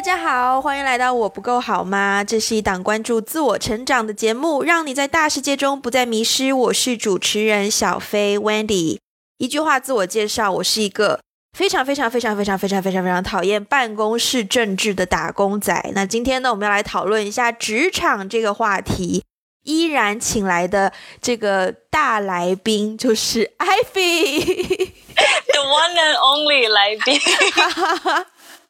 [0.00, 2.24] 大家好，欢迎来到我不够好吗？
[2.24, 6.54] 这是一档关注自我成长的节目，让你在大世界中不再迷失。
[6.54, 8.96] 我是主持人小飞 Wendy。
[9.36, 11.20] 一句话自我介绍，我是一个
[11.52, 15.90] 非常非常非常非常非常非常非常讨厌办公室政治的打工仔。
[15.94, 19.22] 那今天呢，我们要来讨论一下职场这个话题。
[19.64, 27.20] 依然请来的这个大来宾就是 Ivy，the one and only 来宾。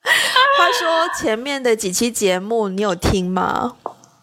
[0.59, 3.77] 话说前面的几期节目你有听吗？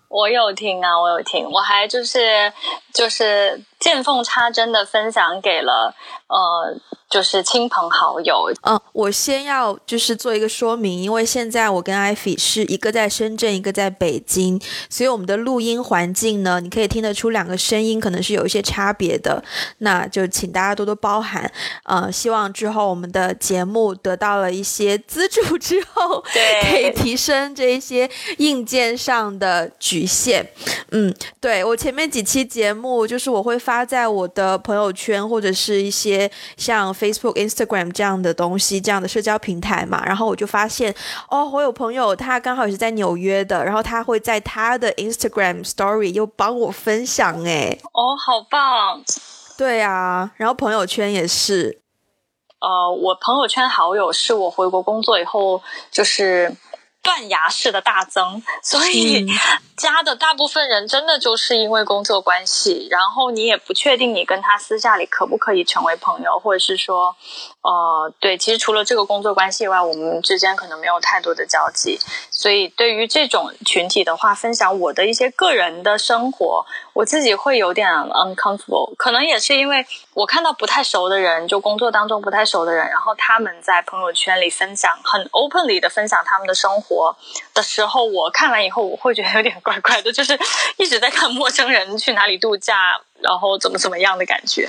[0.10, 2.52] 我有听啊，我有听，我还就是
[2.94, 5.94] 就是见缝插针的分享给了
[6.28, 6.80] 呃。
[7.10, 8.52] 就是亲朋好友。
[8.64, 19.42] 嗯，我先要就是做一个说明，因为现在我跟艾菲是一个在深圳，一个在北京，所以我们的录音环境呢，你可以听得出两个声音可能是有一些差别的，
[19.78, 21.50] 那就请大家多多包涵。
[21.84, 30.46] 呃，希望之后我们的节目得到了一些资助之后， 对，可以提升这一些硬件上的局限。
[30.92, 36.88] 嗯，对我前面几期节目，就是我会发在我的朋友圈或者是一些像。
[36.98, 40.94] Facebook、Instagram 这样的东西，这样的社交平台嘛，然后我就发现，
[41.30, 49.04] 哦，我有朋友他刚好也是在纽约的，然后他会在他的 Instagram Story 又帮我分享，哎，哦，好棒，
[49.58, 51.82] 对啊，然后朋友圈也是，
[52.60, 56.56] 呃，我朋友圈好友是我回国工作以后就是。
[57.08, 59.26] 断崖式的大增， 所以
[59.78, 67.16] 加的大部分人真的就是因为工作关系，然后你也不确定你跟他私下里可不可以成为朋友，或者是说，
[67.62, 71.98] 呃，对，其实除了这个工作关系以外，我们之间可能没有太多的交集，
[72.30, 76.66] 所以对于这种群体的话，分享我的一些个人的生活。
[76.94, 79.86] 我自己会有点 uncomfortable，可能也是因为
[80.18, 87.16] 我看到不太熟的人，就工作当中不太熟的人，然后他们在朋友圈里分享很 openly 的分享他们的生活
[87.54, 90.36] 的时候，我看完以后我会觉得有点怪怪的，就是
[90.78, 94.68] 一直在看陌生人去哪里度假，然后怎么怎么样的感觉。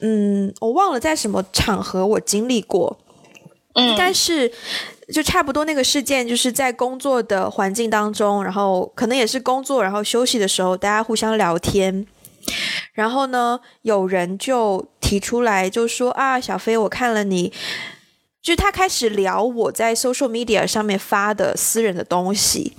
[0.00, 2.98] 嗯，我忘了在什么场合我经历过，
[3.76, 4.52] 应该是。
[5.10, 12.06] 就差不多那个事件，就是在工作的环境当中，然后可能也是工作，然后休息的时候，大家互相聊天，
[12.92, 17.52] 然后呢，有人就提出来，就说啊，小飞，我看了你，
[18.40, 22.76] 就他开始聊我在 social media 上面发的私人的东西。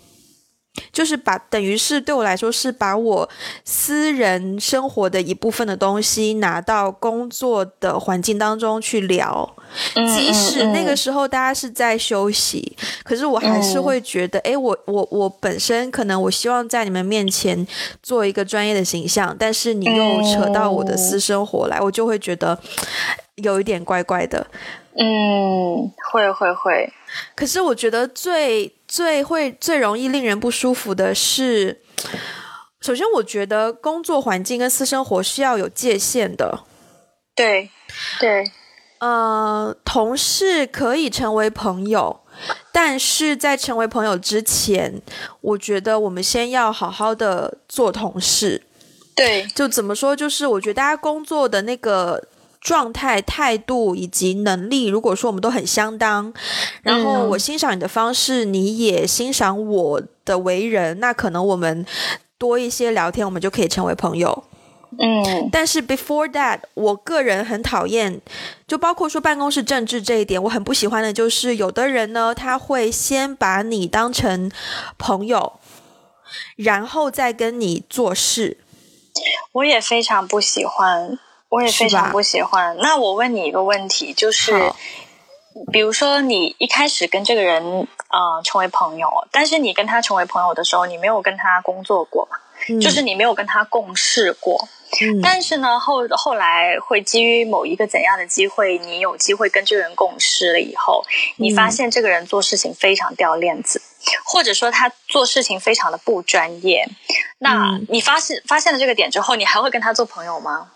[0.91, 3.29] 就是把等于是对我来说是把我
[3.65, 9.55] 私人生活的一部分的东西拿到工作的环境当中去聊，
[9.95, 17.67] 即使那个时候大家是在休息，可是我还是会觉得，哎，我我我本身可能我希望在你们面前
[18.01, 22.57] 做一个专业的形象，但是你又扯到我的私生活来，我就会觉得
[23.35, 24.47] 有一点怪怪的。
[24.97, 26.91] 嗯，会会会。
[27.33, 31.81] 可是我觉得最最会最容易令人不舒服的是，
[32.81, 36.65] 首先我觉得工作环境跟私生活是要有界限的。
[37.33, 37.69] 对
[38.19, 38.51] 对，
[38.99, 42.19] 呃，同事可以成为朋友，
[42.73, 45.01] 但是在成为朋友之前，
[45.39, 48.61] 我觉得我们先要好好的做同事。
[49.15, 52.21] 对，就怎么说，就是我觉得大家工作的那个。
[52.61, 56.31] 状态、态度以及能力，如果说我们都很相当，
[56.83, 61.83] 然后我欣赏你的方式，你也欣赏我的为人，那可能我们
[62.37, 64.43] 多一些聊天，我们就可以成为朋友。
[64.99, 68.21] 嗯，但是 before that，我个人很讨厌，
[68.67, 74.51] 就包括说办公室政治这一点，我很不喜欢的就是有的人呢，他会先把你当成
[74.97, 75.53] 朋友，
[76.57, 78.57] 然后再跟你做事。
[79.53, 81.17] 我也非常不喜欢。
[81.51, 82.77] 我也非常不喜欢。
[82.77, 84.71] 那我问你一个问题，就是，
[85.71, 92.37] 比如说你一开始跟这个人啊成为朋友，但是你跟他成为朋友的时候，你没有跟他工作过嘛？
[92.79, 94.69] 就是你没有跟他共事过。
[95.21, 101.03] 但是呢，后后来会基于某一个怎样的机会，你有机会跟这个人共事了以后，
[101.35, 103.81] 你发现这个人做事情非常掉链子，
[104.23, 106.87] 或者说他做事情非常的不专业。
[107.39, 110.69] 那你发现发现了这个点之后，你还会跟他做朋友吗？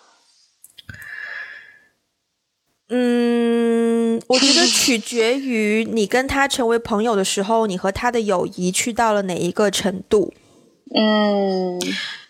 [2.90, 10.34] 嗯，我觉得 取决于你跟他成为朋友的时候，你和他的友谊去到了哪一个程度。
[10.96, 11.80] 嗯，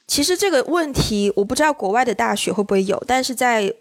[0.08, 3.74] 其实这个问题我不知道国外的大学会不会有，但是在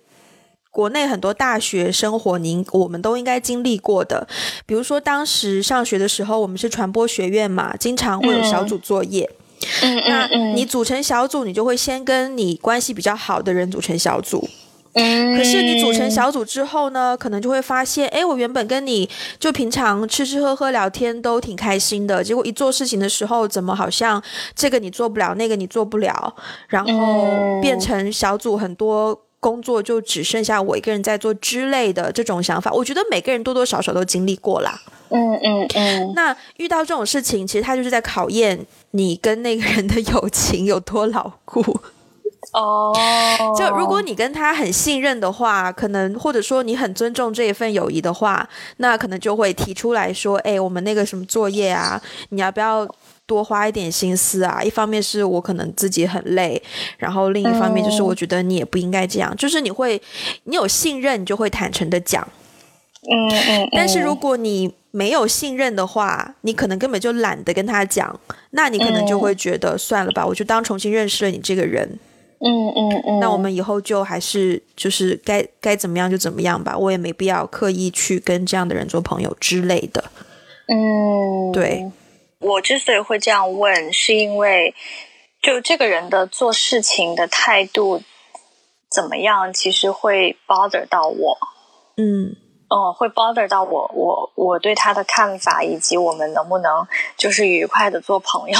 [0.70, 4.26] 国内很多大学生活，您我们都应该经历过的。
[4.66, 9.30] 比如说当时上学的时候，我们是传播学院嘛，经常会有小组作业。
[9.82, 14.48] 嗯那你组成小组，你就会先跟你关系比较好的人组成小组。
[14.94, 19.08] 可是你组成小组之后呢，可能就会发现，哎，我原本跟你
[19.40, 24.22] 就平常吃吃喝喝聊天都挺开心的，结果一做事情的时候，怎么好像
[24.54, 26.34] 这个你做不了，那个你做不了，
[26.68, 34.80] 然后变成小组很多工作就只剩下我一个人在做之类的这种想法，我觉得每个人多多少少都经历过啦。
[35.10, 36.12] 嗯嗯嗯。
[36.14, 41.80] 那遇到这种事情，其实他就是在考验你跟那个人的友情有多牢固。
[42.54, 42.92] 哦，
[43.58, 52.88] 就如果你跟他很信任的话，可能或者说你很尊重这一份友谊的话，那可能就会提出来说，哎，我们那个什么作业啊，你要不要
[53.26, 54.62] 多花一点心思啊？
[54.62, 56.62] 一方面是我可能自己很累，
[56.96, 60.00] 然后另一方面就是我觉得你也不应该这样，就是你会，
[60.44, 62.26] 你有信任，你就会坦诚的讲。
[63.10, 63.68] 嗯嗯。
[63.72, 68.20] 但是如果你没有信任的话，你可能根本就懒得跟他讲，
[68.50, 71.98] 那你可能就会觉得算了吧，我就当重新认识了你这个人。
[72.40, 80.04] 嗯嗯嗯，那我们以后就还是就是该该怎么样就怎么样吧，我也没必要刻意去跟这样的人做朋友之类的。
[80.66, 81.90] 嗯，对。
[82.40, 84.74] 我之所以会这样问，是因为
[85.42, 88.02] 就这个人的做事情的态度
[88.90, 91.38] 怎么样，其实会 bother 到我。
[91.96, 92.36] 嗯，
[92.68, 98.58] 哦，会 bother 到我，我我对他的看法，以及我们能不能就是愉快的做朋友。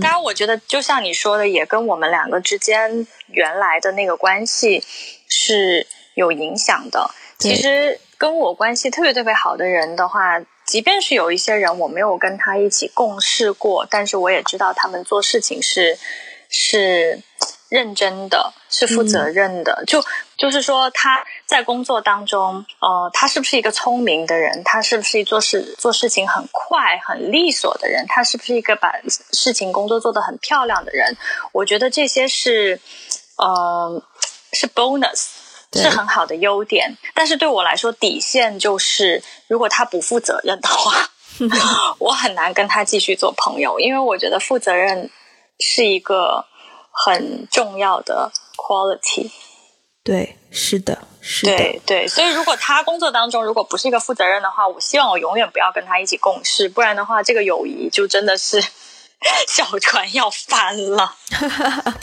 [0.00, 4.82] 当然，我觉得就像你说的，也跟我们两个之间原来的那个关系
[5.28, 7.10] 是有影响的。
[7.38, 15.98] 其实跟我关系特别特别好的人的话，即便是有一些人我没有跟他一起共事过，但是我也知道他们做事情是
[16.48, 17.20] 是。
[17.74, 20.00] 认真的是负责任的，就
[20.36, 24.62] 就是说他在工作当中，呃，他是不是一个聪明的人？
[24.62, 28.06] 他是不是做事做事情很快、很利索的人？
[28.06, 28.92] 他是不是一个把
[29.32, 31.16] 事情工作做得很漂亮的人？
[31.50, 32.80] 我觉得这些是，
[33.38, 34.00] 呃，
[34.52, 35.30] 是 bonus，
[35.72, 36.96] 是很好的优点。
[37.12, 41.10] 但是对我来说，底线就是，如果他不负责任的话，
[41.98, 45.10] 我很难跟他继续做朋友，因为我觉得负责任
[45.58, 46.46] 是一个。
[46.94, 49.32] 很重要的 quality，
[50.04, 58.62] 对，是的，是的，对对，所以如果他工作当中如果不是一个负责任的话，我希望我永远不要跟他一起共事，不然的话，这个友谊就真的是
[59.48, 61.16] 小船要翻了。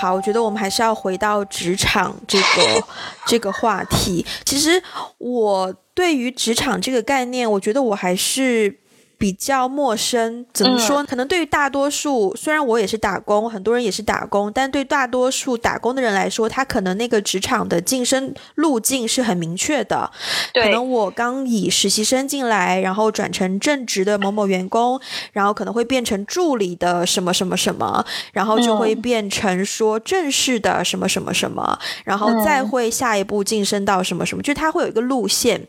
[0.00, 2.84] 好，我觉得我们还是要回到职场这个
[3.24, 4.26] 这个话题。
[4.44, 4.82] 其实
[5.18, 8.80] 我对于职场这个概念，我觉得我还是。
[9.18, 11.02] 比较陌生，怎么说？
[11.04, 20.10] 可能对于大多数，虽然我也是打工，很多人也是打工，但对大多数打工的人来说，他可能那个职场的晋升路径是很明确的。
[20.52, 25.00] 可能我刚以实习生进来，然后转成正职的某某员工，
[25.32, 35.66] 然后可能会变成助理的什么什么什么，然后就会变成说正式的什么什么什么，然后再会下一步晋升到什么什么，就它会有一个路线。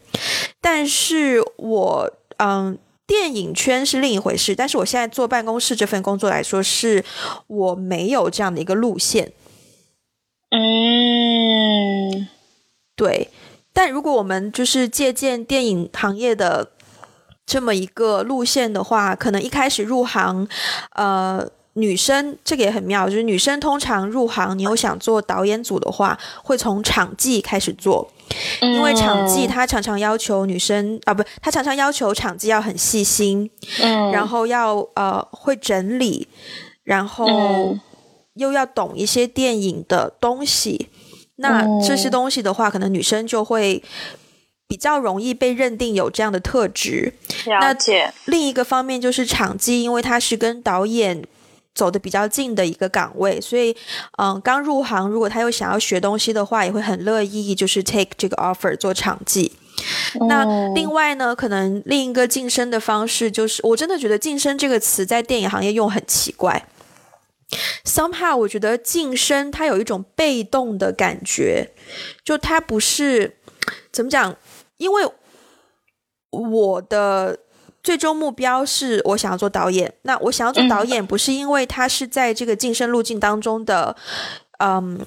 [0.59, 2.77] 但是我嗯。
[3.07, 7.03] 电影圈是另一回事，但是我现在做办公室这份工作来说，是
[7.47, 9.31] 我没有这样的一个路线。
[10.51, 12.27] 嗯，
[12.95, 13.29] 对。
[13.73, 16.71] 但如果我们就是借鉴电影行业的
[17.45, 20.47] 这么一个路线的话，可能一开始入行，
[20.91, 21.49] 呃。
[21.77, 28.11] 女生这个也很妙，就是女生通常入行，你有想做导演组的话，会从场记开始做，
[28.61, 33.49] 因为场记他常常要求女生啊，不，他常常要求场记要很细心，
[33.81, 36.27] 嗯，然后要呃会整理，
[36.83, 37.77] 然后
[38.33, 40.89] 又要懂一些电影的东西，
[41.37, 43.83] 那这些东西的话，可能女生就会
[44.67, 47.13] 比较容易被认定有这样的特质。
[47.45, 48.13] 了解。
[48.25, 51.23] 另一个方面就是场记，因为他是跟导演。
[51.77, 53.77] 走的比较近的一个岗位，所以，
[54.17, 59.51] 嗯，刚入行，如果他又想要学东西的话，也会很乐意就是 take 这个 offer 做场记。
[60.27, 60.43] 那
[60.73, 66.67] 另外呢，可能另一个晋升的方式就是，我真的觉得“晋升”这个词在电影行业用很奇怪。
[67.85, 71.69] Somehow，我觉得晋升它有一种被动的感觉，
[72.23, 73.37] 就它不是
[73.91, 74.35] 怎么讲，
[74.77, 75.07] 因为
[76.31, 77.37] 我的。
[77.87, 79.89] 最终目标是我想要做导演。
[80.01, 83.95] 那我想要做导演，不是因为他是在这个晋升路径当中的
[84.57, 84.99] 嗯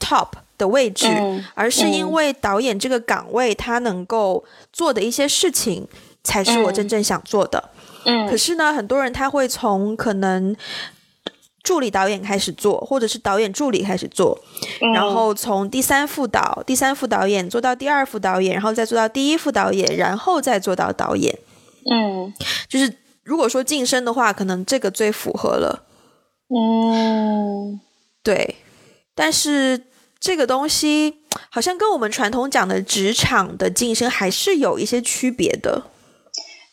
[0.00, 1.06] top 的位置，
[1.52, 5.86] 而是因为导演这个岗位他能够做的一些事情，
[6.22, 7.62] 才是我真正想做的。
[8.06, 8.26] 嗯。
[8.26, 10.56] 可是呢，很多人他会从可能
[11.62, 14.40] 助理导演开始做，或者是导演助理开始做，
[14.94, 21.38] 然后从第三副导、第三副导演做到第二副导演，然后再做到第一副导演，然后再做到导演。
[21.90, 22.32] 嗯，
[22.68, 25.84] 就是如果说晋升的话，可能这个最符合了。
[26.48, 27.80] 嗯，
[28.22, 28.56] 对。
[29.14, 29.86] 但是
[30.18, 35.84] 这个东西好像跟我们传统讲的职场的晋升还是有一些区别的。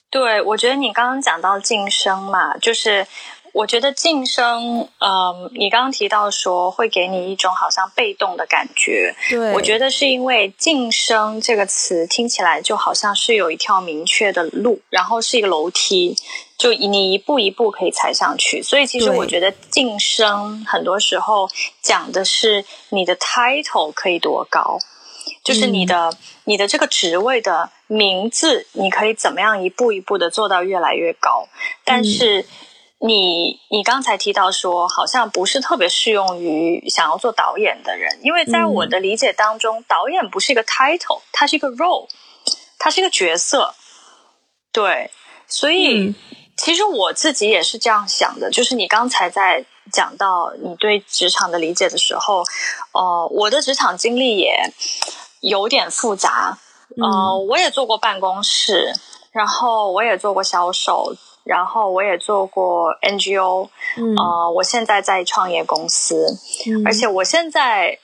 [0.09, 3.05] 对，我觉得你刚刚讲到晋升嘛，就是。
[3.53, 9.13] 我觉得晋升，嗯，你刚刚提到说会给你一种好像被动的感觉。
[9.29, 16.15] 对，我觉得是因为晋升这个词听起来就好像是有一条明确的路，然后是一个楼梯，
[16.57, 18.63] 就你一步一步可以踩上去。
[18.63, 21.49] 所以其实我觉得晋升很多时候
[21.81, 24.77] 讲的是你的 title 可以多高，
[25.43, 26.13] 就是你的
[26.45, 31.49] 你的这个职位的名字，你可以怎么样一步一步的做到越来越高，
[31.83, 32.45] 但是。
[33.03, 42.07] 你你刚才提到说，好像不是特别适用于想要做导演的人，因为在我的理解当中，导演不是一个 title，它是一个 role，
[42.77, 43.73] 它是一个角色。
[44.71, 45.09] 对，
[45.47, 46.13] 所以
[46.55, 52.43] 其实我自己也是这样想的，就是你刚才在讲到你对职场的理解的时候，
[52.91, 54.71] 呃，我的职场经历也
[55.39, 56.59] 有点复杂，
[57.01, 58.93] 呃，我也做过办公室，
[59.31, 61.15] 然后我也做过销售。
[61.43, 63.69] 然后我也做过 NGO，
[64.17, 66.37] 呃，我现在在创业公司，
[66.85, 67.97] 而且我现在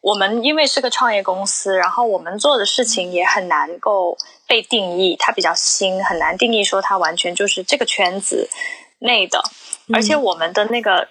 [0.00, 4.16] 我们因为是个创业公司，然后我们做的事情也很难够
[4.46, 8.48] 被定义，它比较新，很难定义说它完全就是这个圈子
[9.00, 9.42] 内的，
[9.92, 11.08] 而且我们的那个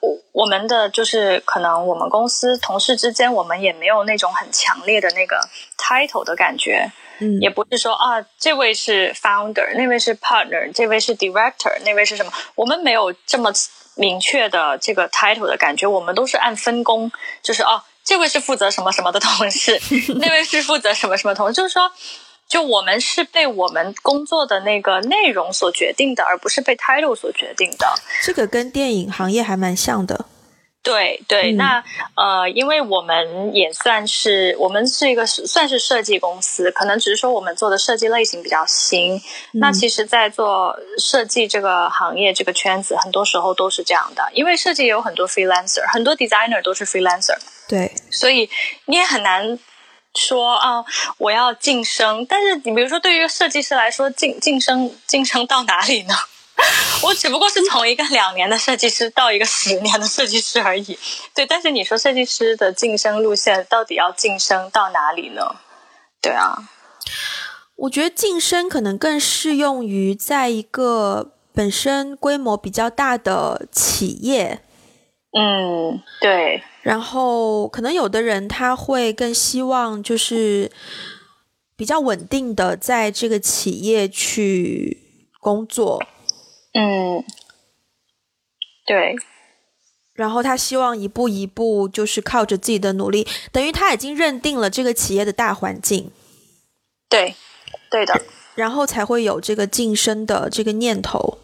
[0.00, 6.92] 我我们的就是可能我们公司同事之间，我们也没有那种很强烈的那个 title 的感觉。
[7.40, 12.32] 也不是说啊，这位是 founder，那位是 partner，这位是 director，那位是什么？
[12.54, 13.52] 我们没有这么
[13.96, 17.10] 明确的这个 title 的感觉，我们都是按分工，
[17.42, 19.80] 就是哦，这位是负责什么什么的同事，
[20.20, 21.90] 那位是负责什么什么同事，就是说，
[22.48, 27.86] 就我们是被我们工作的那个内容所决定的，而不是被 title 所决定的。
[28.22, 30.26] 这个跟电影行业还蛮像的。
[30.88, 39.20] 对对，那呃，因为我们也算是我们是一个算是设计公司，可能只是说我们做的设计类型比较新。
[39.52, 47.36] 那其实，在做设计这个行业这个圈子，很多时候都是这样的，因为设计也有很多 freelancer，很多 designer 都是 freelancer。
[47.68, 48.48] 对，所以
[48.86, 49.58] 你也很难
[50.14, 50.82] 说啊，
[51.18, 52.24] 我要晋升。
[52.24, 56.14] 但是你比如说，对于设计师来说，晋晋升晋升到哪里呢？
[57.04, 60.98] 我只不过是从一个两年的设计师到一个十年的设计师而已，
[61.34, 61.46] 对。
[61.46, 65.56] 但是你说设计师的晋升路线到底要晋升到哪里呢？
[66.20, 66.68] 对啊，
[67.76, 74.60] 我觉得晋升可能更适用于在一个本身规模比较大的企业。
[75.32, 76.62] 嗯，对。
[76.82, 80.72] 然后可能有的人他会更希望就是
[81.76, 84.98] 比较稳定的在这个企业去
[85.38, 86.02] 工作。
[86.74, 87.24] 嗯，
[88.86, 89.16] 对。
[90.14, 96.10] 然后他希望一步一步，就是靠着自己的努力，等于他已经认定了这个企业的大环境。
[97.08, 97.36] 对，
[97.90, 98.20] 对的。
[98.54, 101.38] 然后才会有这个晋升的这个念头。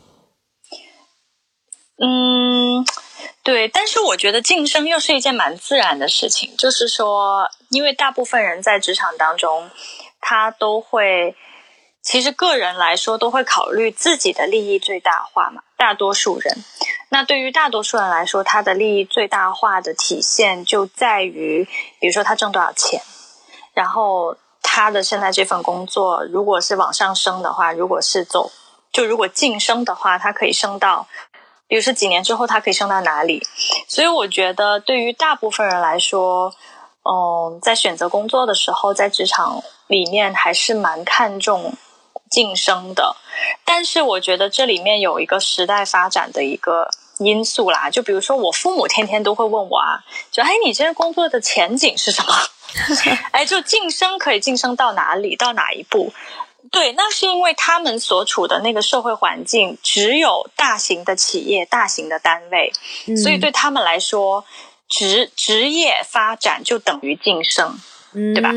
[1.99, 2.85] 嗯，
[3.45, 3.69] 对。
[3.69, 9.71] 但是我觉得晋升又是一件蛮自然的事情，就是说，因为大部分人在职场当中，
[10.21, 11.37] 他都会。
[12.05, 16.63] 其实个人来说都会考虑自己的利益最大化嘛，大多数人。
[17.09, 21.67] 那对于大多数人来说，他的利益最大化的体现就在于，
[21.99, 23.01] 比如说他挣多少钱，
[23.73, 28.53] 然后他的现在这份工作，如果是往上升的话，如果是走，
[28.93, 31.09] 就如果晋升的话，他可以升到，
[31.67, 33.43] 比如说几年之后他可以升到哪里。
[33.89, 36.53] 所以我觉得对于大部分人来说，
[37.03, 41.75] 嗯，在选择工作的时候，在职场里面还是蛮看重。
[42.35, 43.15] 晋升的，
[43.65, 46.89] 但是我觉得这里面有一个时代发展的一个
[47.19, 47.89] 因素啦。
[47.89, 52.35] 就比如说，我父母天天都会问我啊，就哎，你这个工作的前景是什么？
[53.31, 56.13] 哎，就晋升可以晋升到哪里，到哪一步？
[56.73, 62.73] 对，那是因为他们所处的那个社会环境只有大型的企业、大型的单位，
[63.23, 64.45] 所以对他们来说，
[64.89, 67.79] 职职业发展就等于晋升。
[68.15, 68.51] 对吧？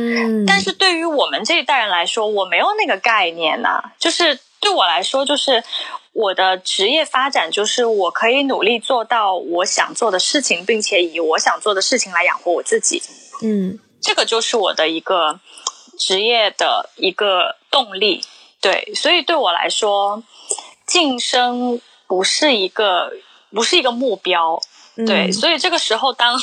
[0.46, 3.82] 但是对于我们这一代人来说，我没有那个概念呐。
[3.98, 5.64] 就是对我来说，就是
[6.14, 13.02] 我的职业发展，就是我可以努力做到我想做的事情，并且以我想做的事情来养活我自己。
[13.42, 15.40] 嗯，这个就是我的一个
[15.98, 18.22] 职业的一个动力。
[18.62, 20.22] 对，所以对我来说，
[20.86, 23.12] 晋升不是一个
[23.52, 24.62] 不是一个目标。
[25.08, 26.40] 对，所以这个时候当。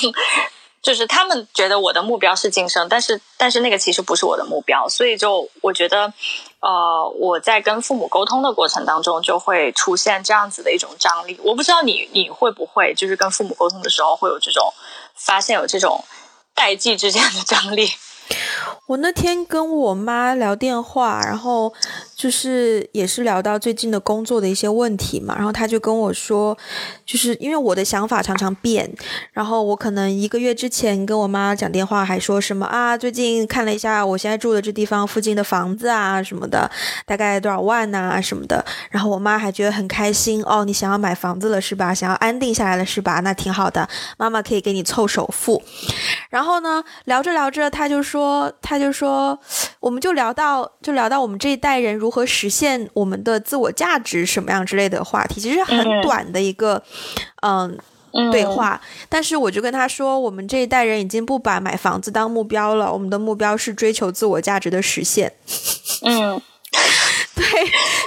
[0.84, 6.12] 就是他们觉得我的目标是晋升，但是但是那个其实不是我的目标，所以就我觉得，
[6.60, 11.40] 呃，我在跟父母沟通的过程当中就会出现这样子的一种张力。
[11.42, 14.74] 我不知道你你会不会就是跟父母沟通的时候会有这种
[15.14, 16.04] 发现有这种
[16.54, 17.88] 代际之间的张力。
[18.86, 21.72] 我那天跟我妈聊电话，然后
[22.14, 26.56] 就是也是聊到最近的工作的一些问题嘛，然后她就跟我说，
[27.06, 28.90] 就是因为我的想法常常变，
[29.32, 36.70] 然后我可能一个月之前跟我妈讲电话还说什么啊，最近看了一下我现在住的这地方附近的房子啊什么的，
[37.06, 41.94] 大概多少万呐什么的，然后我妈还觉得很开心哦，你想要买房子了是吧？
[41.94, 43.20] 想要安定下来了是吧？
[43.20, 43.88] 那挺好的，
[44.18, 45.62] 妈妈可以给你凑首付。
[46.28, 48.74] 然后呢，聊着聊着，她就说她。
[48.74, 49.38] 他就说，
[49.78, 56.82] 我们就聊到，就聊到我们这一代人如何实现我们的自我价值什么样之类的话题，其实很短的一个，
[57.42, 57.78] 嗯，
[58.32, 58.80] 对话。
[59.08, 65.32] 但是我就跟他说，我们这一代人已经不把买房子当目标了，我们的目标是追求自我价值的实现。
[66.02, 66.42] 嗯，
[67.36, 67.44] 对，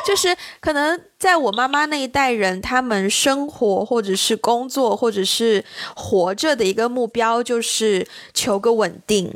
[0.05, 5.63] 就是可能在我妈妈那一代人，他们生活或者是工作或者是
[5.95, 9.33] 活着的一个目标，就是求个稳定。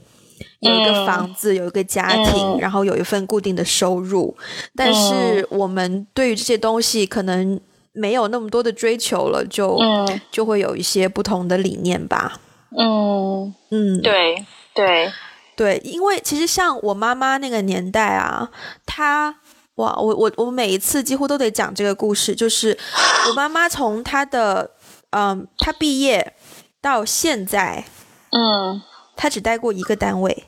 [0.61, 4.35] 有一个房子，有一个家庭，然后有一份固定的收入，
[4.75, 7.59] 但是我们对于这些东西可能
[7.93, 9.77] 没有那么多的追求了，就
[10.31, 12.39] 就会有一些不同的理念吧。
[12.77, 13.53] 嗯。
[13.71, 15.11] 嗯，对对。
[15.55, 18.49] 对，因为其实像我妈妈那个年代啊，
[18.85, 19.35] 她
[19.75, 22.77] 哇，我我我每一次几乎都得讲这个故事，就是
[23.29, 24.71] 我妈妈从她的
[25.11, 26.33] 嗯，她毕业
[26.81, 27.83] 到现在，
[28.31, 28.81] 嗯，
[29.15, 30.45] 她只待过一个单位。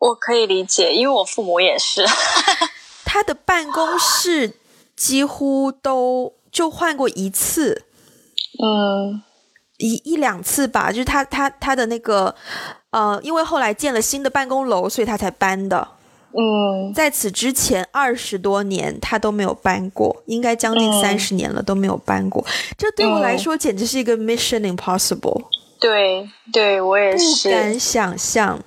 [0.00, 2.04] 我可以理解，因为我父母也是。
[3.04, 4.54] 他的办公室
[4.96, 7.84] 几乎都就换过一次，
[8.62, 9.22] 嗯，
[9.78, 10.90] 一一两次吧。
[10.90, 12.34] 就是他他他的那个
[12.90, 15.88] 呃，因为后来建了新的办公楼，所以他才搬的。
[16.32, 22.46] 嗯，在此之前二十多年他都没有搬过，应该将近三十年了都没有搬过。
[22.78, 25.42] 这对我来说简直是一个 mission impossible。
[25.80, 28.60] 对，对我也是不敢想象。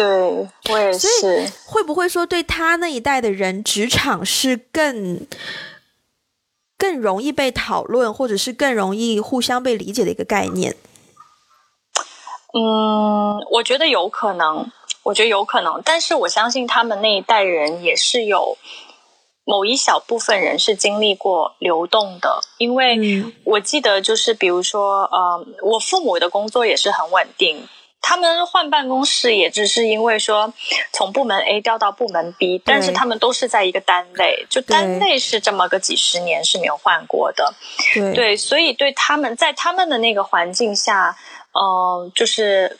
[0.00, 1.46] 对，我也是。
[1.66, 5.26] 会不会说，对他那一代的人，职场是更
[6.78, 10.74] 更容易被讨论，或者是更容易互相被理解的一个概念？
[12.54, 15.82] 嗯，我觉得有可能，我觉得有可能。
[15.84, 18.56] 但是我相信他们那一代人也是有
[19.44, 27.68] 某一小部分人是经历过流动的，因为我记得就是比如说，呃，我父母的工作也是很稳定。
[28.02, 30.52] 他们换办公室也只是因为说
[30.92, 37.54] 从部门 A 调到部门 B，但是他们都是在一个单位，就单位是这么个几十年是没有换过的。
[38.14, 41.16] 对，所以对他们在他们的那个环境下，
[41.52, 42.78] 呃，就是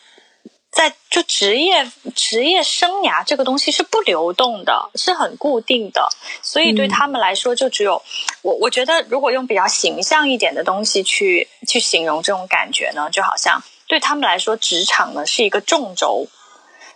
[0.71, 6.09] 在就职业职业生涯这个东西是不流动的，是很固定的，
[6.43, 8.03] 所以对他们来说就只有
[8.43, 13.63] 我我觉得如果用比较形象一点的东西去去形容这种感觉呢，就好像。
[13.91, 16.29] 对他们来说，职场呢是一个纵轴，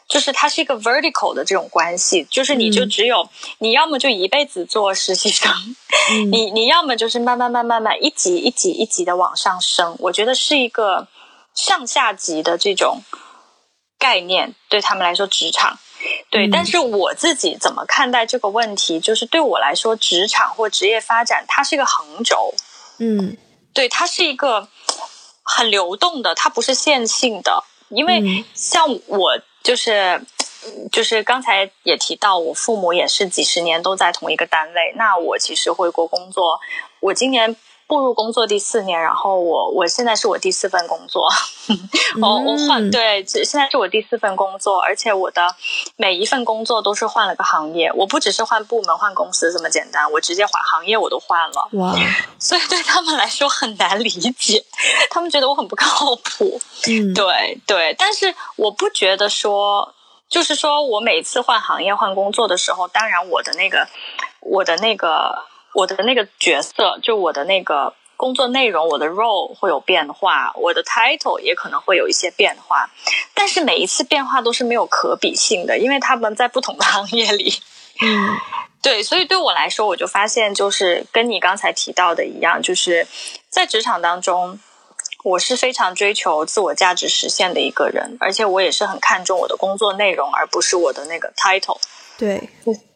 [0.09, 3.28] 就是它是一个 vertical 的这种关系，就是你就只有
[3.59, 5.50] 你要么就一辈子做实习生，
[6.30, 9.96] 你你要么就是慢慢慢慢慢一级一级一级的往上升。
[9.98, 11.09] 我觉得是一个
[11.52, 13.00] 上下级的这种
[13.98, 15.80] 概念，对他们来说，职场
[16.30, 16.48] 对。
[16.48, 19.00] 但是我自己怎么看待这个问题？
[19.00, 22.54] 就是对我来说，职场或职业发展，它是一个横轴，
[23.00, 23.37] 嗯，
[23.72, 24.68] 对，它是一个。
[25.44, 30.20] 很流动的，它不是线性的，因为像我就是，
[30.90, 36.59] 就是刚才也提到，我父母也是几十年都在同一个单位，那我其实回国工作，
[37.00, 37.57] 我今年。
[37.86, 41.28] 步入工作第四年，然后我我现在是我第四份工作，
[42.20, 45.54] 我 我换对，现在是我第四份工作，而且我的
[45.96, 51.68] 每一份工作都是换了个行业，我不只是换部门、换公司这么简单，我直接换行业我都换了。
[51.72, 51.94] 哇！
[52.38, 54.64] 所以对他们来说很难理解，
[55.10, 56.60] 他们觉得我很不靠谱。
[56.86, 59.94] 嗯，对对，但是我不觉得说，
[60.28, 63.86] 就是说我每次换行业、换工作的时候，当然我的那个
[64.40, 65.44] 我的那个。
[65.74, 72.88] 我的那个角色，就我的那个工作内容，我的 role 会有变化，我的 title 也可能会有一些变化，
[73.34, 77.52] 但是每一次变化都是没有可比性的，因为他们在不同的 行业里。
[78.00, 78.37] 嗯，
[78.80, 83.06] 对，所以对我来说，我就发现，就是跟你刚才提到的一样，就是
[83.50, 84.60] 在职场当中，
[85.24, 91.78] 我是非常追求自我价值实现的一个人，而且我也是很看重我的工作内容，而不是我的那个 title。
[92.16, 92.48] 对。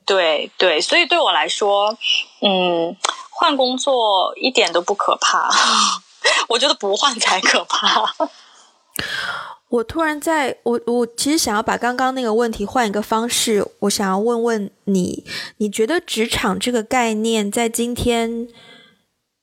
[0.08, 1.96] 对对，所以对我来说，
[2.40, 2.96] 嗯，
[3.30, 5.48] 换工作一点都不可怕，
[6.48, 8.14] 我觉得不换才可怕。
[9.68, 15.26] 我突然在我我其实想要把刚刚那个问题换一个方式，我想要问问你，
[15.58, 18.48] 你觉得职场这个概念在今天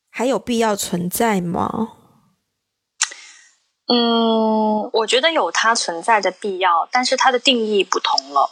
[0.10, 1.90] 还有必要存在吗？
[3.88, 8.50] 嗯，我觉得有它存在的必要，但是它的定义不同了。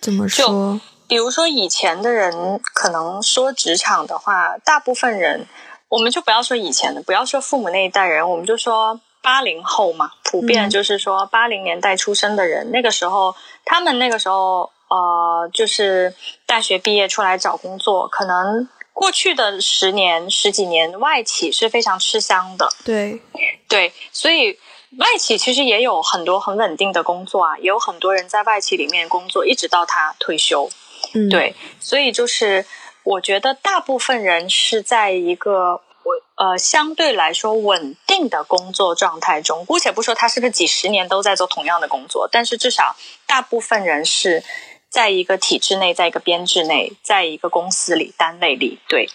[0.00, 0.80] 怎么说？
[1.12, 5.46] 比如说以前的人可能说职场的话，大部分人，
[5.90, 16.14] 我们就不要说以前的，不要说父母那一代人，我们就说八零后嘛，普遍就是说八零年代出生的人，那个时候他们那个时候呃，就是
[16.46, 22.70] 大学毕业出来找工作，可能过去的十年十几年外企是非常吃香的。
[22.86, 23.20] 对。
[23.68, 24.58] 对，所以
[24.98, 30.70] 外企其实也有很多很稳定的工作啊，也有很多人在外企里面工作，一直到他退休。
[31.14, 32.64] 嗯，对，所以就是
[33.02, 42.96] 我觉得大部分人是在一个我呃相对来说稳定的工作状态中，姑且不说他是不是几十年都在做同样的工作，但是至少
[43.26, 44.42] 大部分人是
[44.88, 49.08] 在一个体制内，在一个编制内，在一个公司里、单位里，对。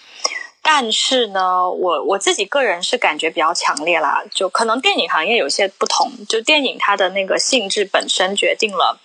[0.63, 8.99] 但是呢，我我自己个人是感觉比较强烈啦，就可能电影行业有些不同，就电影它的那个性质本身决定了，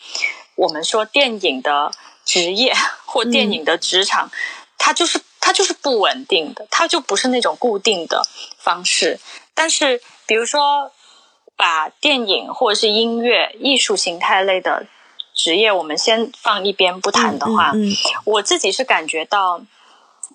[0.57, 1.93] 我们说电影的
[2.25, 4.31] 职业或电影的职场，
[4.79, 8.23] 它就是它就是不稳定的，它就不是那种固定的
[8.59, 9.21] 方式。
[9.55, 10.93] 但是比如说，
[11.57, 14.87] 把电影或者是音乐艺术形态类的
[15.35, 17.73] 职业，我们先放一边不谈的话，
[18.25, 19.63] 我自己是感觉到。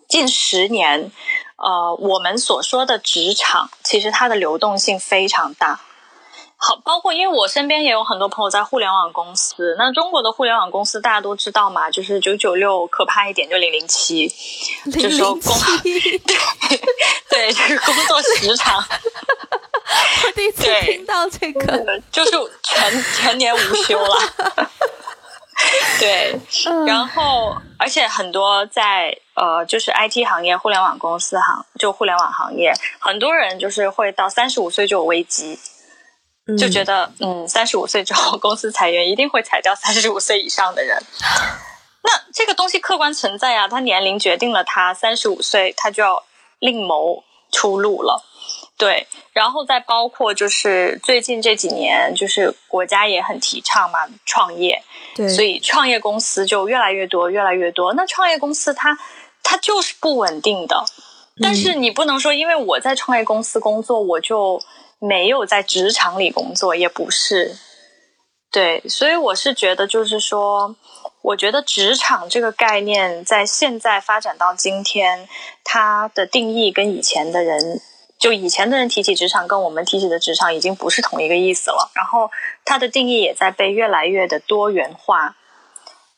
[0.07, 1.11] 近十年，
[1.57, 5.81] 呃，我们所说的职场，其实它的流动性非常大。
[6.59, 9.75] 好，包括因为我身边也有很多朋友在互联网公司。
[9.77, 14.27] 那中国的互联网公司大家都知道嘛，就是九九六，可怕一点就零零七，
[14.91, 16.79] 就是说工 对
[17.29, 18.83] 对，就是工作时长。
[20.25, 22.31] 我第一次听到这个，就是
[22.63, 24.17] 全全年无休了。
[25.99, 26.39] 对，
[26.85, 35.57] 然后而且很多在呃，就是 IT 行业、互联网公司行，就互联网行业，很多人就是会到三十五岁就有危机，
[36.55, 41.01] 就觉得嗯，三十五岁之后公司裁员，一定会裁掉三十五岁以上的人。
[42.03, 46.23] 那这个东西客观存在啊，他年龄决定了他三十五岁，他就要
[46.59, 48.23] 另谋出路了。
[48.77, 54.83] 对，然后再包括就是最近这几年，就是国家也很提倡嘛，创业。
[55.15, 57.93] 对，所以创业公司就越来越多，越来越多。
[57.95, 58.97] 那创业公司它
[59.41, 60.85] 它就是不稳定的，
[61.41, 64.61] 但是你不能说，因为我在创业公司工作，我就
[64.99, 67.57] 没有在职场里工作，也不是。
[68.51, 70.75] 对，所以我是觉得，就是说，
[71.21, 75.27] 我觉得职场这个概念在现在发展到今天，
[75.63, 77.81] 它的定义跟以前的人。
[78.19, 81.91] 就以前的人提起职场，跟我们提起的职场已经不是同一个意思了。
[81.93, 82.31] 然后
[82.65, 85.35] 它的定义也在被越来越的多元化。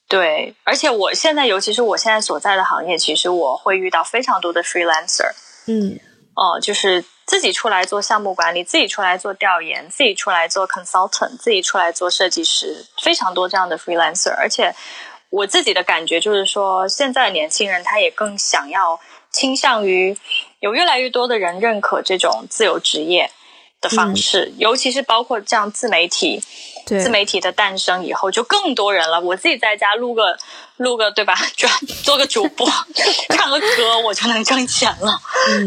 [0.08, 5.32] 对，而且我现在，尤其是我现在所在的行业，其实我会遇到非常多的 freelancer。
[5.68, 6.00] 嗯，
[6.40, 14.34] 哦，就是自己出来做项目管理，自己出来做调研，自己出来做 consultant，自己出来做设计师，非常多这样的 freelancer。
[14.38, 14.74] 而且
[15.30, 19.00] 我自己的感觉就是说，现在年轻人他也更想要
[19.30, 20.18] 倾向于。
[20.62, 23.32] 有越来越多的人认可这种自由职业
[23.82, 26.42] 的方式，尤其是包括这样自媒体，
[26.86, 29.20] 自媒体的诞生以后，就更多人了。
[29.20, 30.38] 我自己在家录个
[30.78, 31.36] 录个，对吧？
[31.56, 31.72] 转
[32.04, 32.68] 做个主播，
[33.30, 35.20] 唱个歌，我就能挣钱了。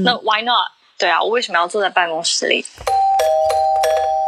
[0.04, 0.72] 那 Why not？
[0.98, 2.64] 对啊，我为什么要坐在办公室里？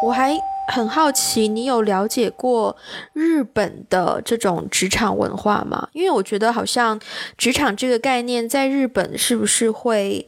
[0.05, 0.37] 我还。
[0.67, 2.75] 很好奇，你有了解过
[3.13, 5.91] 日本的这种职场文化吗？
[5.93, 6.99] 因为我觉得好像
[7.37, 10.27] 职场这个概念在日本是不是会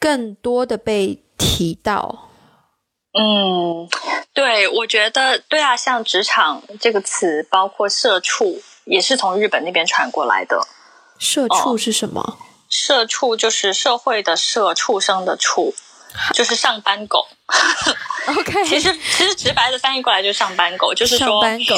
[0.00, 2.30] 更多的被提到？
[3.16, 3.88] 嗯，
[4.32, 10.66] 对，我觉得对啊，像职场这个词，包括社畜，也是从日本那边传过来的。
[11.18, 12.38] 社畜是什么？
[12.68, 15.74] 社畜就是社会的社，畜生的畜。
[16.32, 17.26] 就是上班狗
[18.28, 21.74] ，OK， 其实其实直白的翻译过来就是上班狗，就是说上班狗。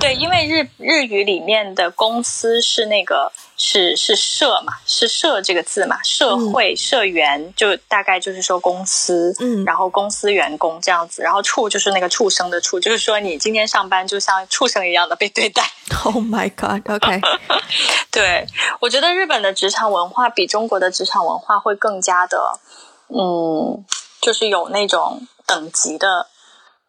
[0.00, 15.70] 对，因为日日语里面的公司是那个是是社嘛，是社这个字嘛，社会社员就大概就是说公司，嗯，然后公司员工这样子，然后畜就是那个畜生的畜，就是说你今天上班就像畜生一样的被对待。
[16.04, 17.20] Oh my god，OK，
[18.12, 18.46] 对
[18.80, 22.60] 我觉得日本的职场文化比中国的职场文化会更加的。
[23.08, 23.84] 嗯，
[24.20, 26.26] 就是有那种等级的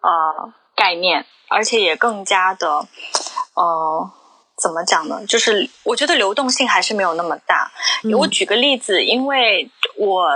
[0.01, 2.87] 呃概念，而且也更加的
[3.53, 4.11] 呃
[4.61, 5.23] 怎么讲呢？
[5.27, 7.71] 就是我觉得流动性还是没有那么大。
[8.17, 10.27] 我举个例子，因为我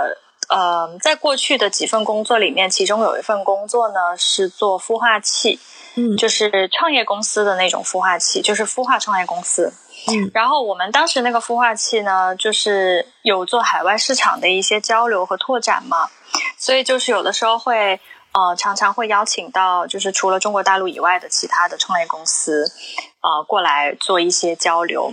[0.48, 5.58] 呃在过去的几份工作里面，其中有一份工作呢是做孵化器，
[5.96, 9.72] 嗯，就是创业公司的那种孵化器，就是孵化创业公司。
[10.08, 16.08] 嗯，然后我们当时那个孵化器呢，就是有做海外市场的一些交流和拓展嘛，
[16.58, 18.00] 所以就是有的时候会
[18.32, 22.72] 呃，常常会邀请到就是除了中国大陆以外的其他的创业公司，
[23.20, 25.12] 呃，过来做一些交流。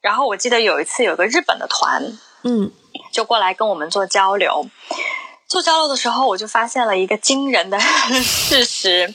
[0.00, 2.70] 然后我记得有一次有个日本的团，嗯，
[3.12, 4.66] 就过来跟我们做交流。
[5.48, 7.78] 做交流的时候，我就发现了一个惊人的
[8.24, 9.14] 事实。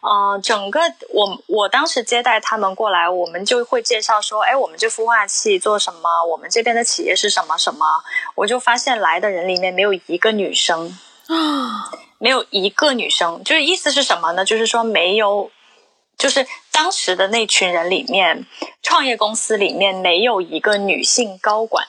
[0.00, 6.24] 呃，整个我我当时接待他们过来，我们就会介绍说，哎，我们这孵化器做什么？
[6.32, 7.86] 我们这边的企业是什么什么？
[8.34, 10.98] 我就发现来的人里面没有一个女生
[11.28, 14.44] 啊， 没有一个女生，就是意思是什么呢？
[14.44, 15.50] 就是说没有，
[16.16, 18.46] 就是当时的那群人里面，
[18.82, 21.86] 创业公司里面没有一个女性高管。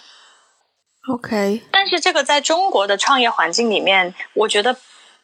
[1.12, 4.78] OK，但是这个在中国的创业环境里面，我觉得。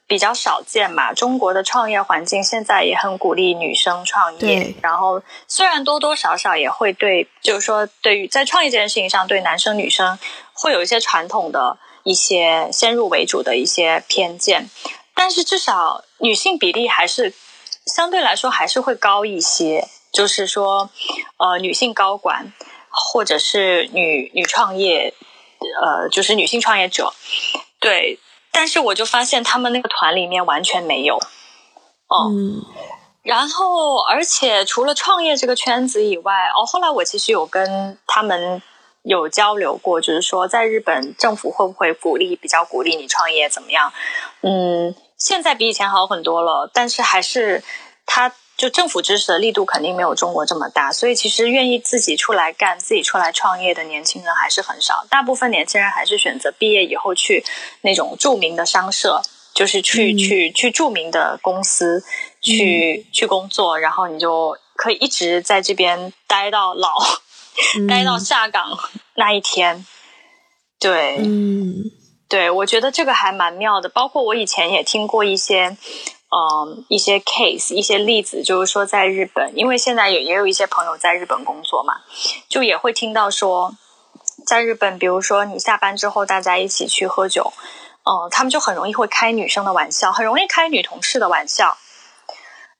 [0.08, 10.20] 比较少见嘛，中国的创业环境现在也很鼓励女生创业，然后虽然多多少少也会对，就是说对于在创业这件事情上，对男生女生
[10.54, 14.70] 会有一些传统的一些先入为主的一些偏见，
[15.14, 17.34] 但是至少女性比例还是
[17.86, 20.90] 相对来说还是会高一些，就是说
[21.38, 22.54] 呃女性高管
[22.90, 25.14] 或者是女女创业，
[25.60, 27.14] 呃就是女性创业者，
[27.80, 28.20] 对。
[28.52, 31.18] 但是我就发现他们那个团里面完全没有，
[32.08, 32.32] 哦，
[33.22, 38.62] 然后而且除了创业这个圈子以外，哦，后来我其实有跟他们
[39.06, 43.94] 有交流过，就是说在日本政府会不会鼓励比较鼓励你创业怎么样？
[44.42, 47.64] 嗯，现在比以前好很多了，但是还是
[48.06, 48.36] 他。
[48.58, 55.06] 就政府支持的力度肯定没有中国这么大，所以其实愿意自己出来干、自己出来创业的年轻人还是很少。
[55.10, 57.44] 大部分年轻人还是选择毕业以后去
[57.82, 59.22] 那种著名的商社，
[59.54, 62.02] 就是去去去著名的公司
[62.42, 66.96] 去去工作，然后你就可以一直在这边待到老，
[67.88, 68.78] 待到下岗
[69.16, 69.86] 那一天。
[70.80, 71.92] 对，嗯，
[72.28, 73.90] 对，我觉得这个还蛮妙的。
[73.90, 75.78] 包括我以前也听过一些。
[76.28, 81.94] 嗯，一些 case，一些例子，就是说在日本，因为现在也也有一些朋友在日本工作嘛，
[82.50, 83.74] 就也会听到说，
[84.46, 87.54] 在日本，比如说你下班之后大家一起去喝酒，
[88.04, 91.78] 嗯，他们就很容易会开女生的玩笑，很容易开女同事的玩笑，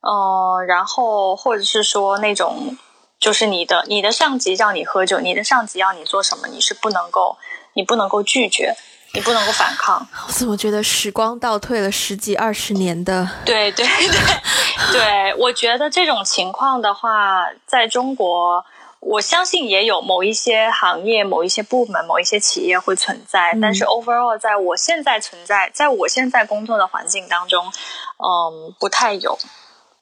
[0.02, 2.78] 嗯，然后或者是说那种，
[3.26, 7.38] 就是你的你的上级叫你喝酒，你的上级要你做什么，你是不能够，
[7.74, 8.76] 你不能够拒绝。
[9.16, 10.06] 你不能够反抗。
[10.28, 13.28] 我怎么觉得时光倒退了十几二十年的？
[13.46, 14.20] 对对对
[14.92, 18.66] 对，我觉得这种情况的话，在中国，
[19.00, 23.58] 我相信也有某一些行业、某一些部门、某一些企业会存在。
[23.62, 29.40] 但是 overall，在我现在存在，在我现在工作的环境当中，嗯，不太有。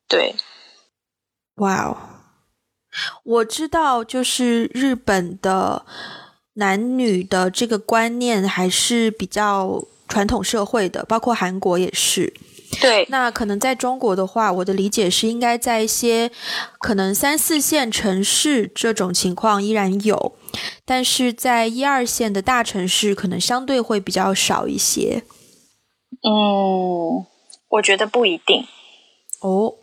[0.10, 0.36] 对，
[1.58, 1.98] 哇哦，
[3.24, 5.86] 我知道，就是日本的。
[6.56, 12.32] 男女的这个观念还是比较传统社会的，包括韩国也是。
[12.80, 16.30] 对，那可能在中国的话，我的理解是应该在一些
[16.78, 20.36] 可能三四线城市这种情况依然有，
[20.86, 25.24] 但是在一二线的大城市可能相对会比较少一些。
[26.22, 27.26] 嗯，
[27.70, 28.68] 我觉得不一定。
[29.42, 29.74] 哦，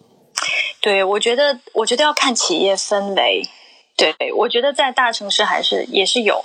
[0.81, 3.49] 对，我觉得，我觉得要看企业氛围。
[3.97, 6.45] 对，我觉得在大城市还是也是有。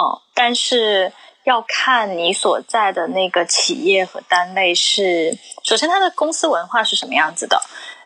[0.34, 1.12] 但是
[1.44, 7.60] 要看你所在的那个企业和单位是，首先它的公司文化是什么样子的，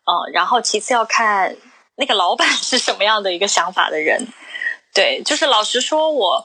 [0.05, 1.57] 嗯，然后其次要看
[1.97, 4.27] 那个老板是什么样的一个想法的人。
[4.95, 6.45] 对，就是老实说，我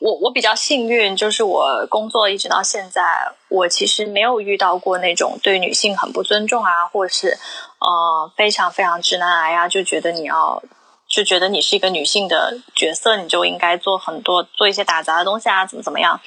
[0.00, 3.02] 我我比较幸运，就是我工作一直到现在，
[3.48, 7.36] 我其实没有遇到过那种对女性很不尊重啊，或者是
[7.78, 10.62] 呃非常非常直男癌啊，就觉得你要。
[11.10, 16.20] 就觉得你是一个女性的角色，你就应该做很多做一些打杂的东西啊，怎么怎么样？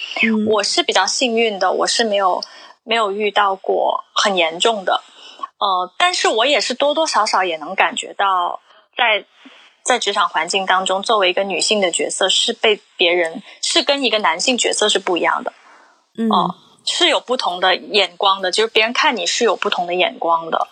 [0.49, 2.41] 我是比较幸运的，我是没有
[2.83, 5.03] 没有遇到过很严重的，
[5.59, 8.59] 呃，但是我也是多多少少也能感觉到，
[8.97, 9.23] 在
[9.83, 15.53] 在职场环境当中，作为一个女性的角色是被别人是跟一个男性角色是不一样的，
[16.17, 16.29] 嗯，
[16.85, 20.67] 是有不同的眼光的，就是别人看你是有不同的眼光的。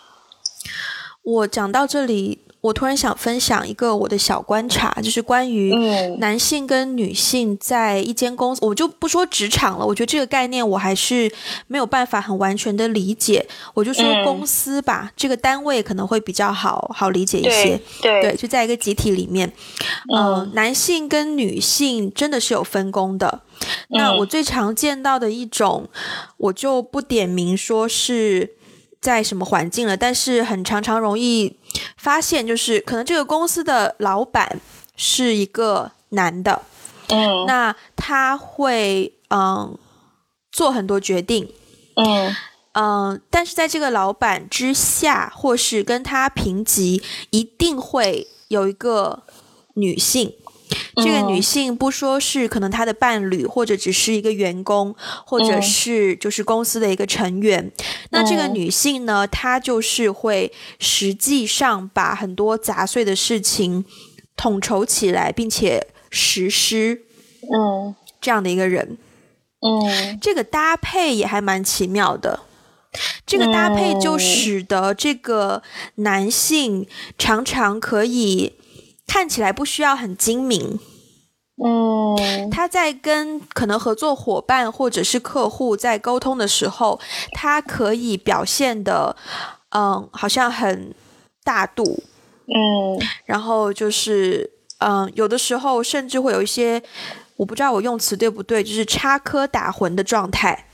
[1.23, 2.48] 我讲到这里。
[2.61, 5.73] 我突然想分享一个我的小观察，就是关于
[6.17, 9.85] 男性跟女性在一间公司，我就不说职场了。
[9.85, 11.31] 我觉得这个概念我还是
[11.67, 13.47] 没有办法很完全的理解。
[13.73, 17.79] 我就说公司吧，这个单位可能会比较好好理解一些。
[18.01, 19.53] 对，就在一个集体里面，
[20.13, 23.41] 嗯，男性跟女性真的是有分工的。
[23.89, 25.87] 那我最常见到的一种，
[26.35, 28.55] 我就不点名说是
[28.99, 31.55] 在什么环境了，但是很常常容易。
[31.97, 34.59] 发现就是可能这个公司的老板
[34.95, 36.61] 是一个男的，
[37.07, 39.77] 嗯，那他会嗯
[40.51, 41.51] 做很多决定，
[41.95, 42.35] 嗯。
[42.73, 47.01] 嗯，但是在这个老板之下，或是跟他平级，
[47.31, 49.23] 一定会有一个
[49.73, 50.35] 女性。
[50.95, 57.71] 这个女性不说是可能她的伴侣，或者只是一个员工，或者是就是公司的一个成员。
[58.11, 63.85] 那这个女性呢，她就是会实际上把很多杂碎的事情
[64.35, 67.03] 统筹起来，并且实施。
[67.41, 68.97] 嗯，这样的一个人。
[69.61, 72.41] 嗯，这个搭配也还蛮奇妙的。
[73.25, 75.61] 这个搭配就使得这个
[75.95, 78.53] 男性常常可以
[79.09, 80.79] 看起来不需要很精明。
[81.61, 86.97] 嗯，他在跟可能合作伙伴或者是客户在沟通的时候，
[87.33, 89.13] 他可以表现的，
[89.75, 90.95] 嗯，好像很
[91.43, 92.01] 大度，
[92.47, 96.81] 嗯，然后就是，嗯，有的时候甚至会有一些，
[97.35, 100.67] 我不知道我用词对不对，就是插科打诨的状态，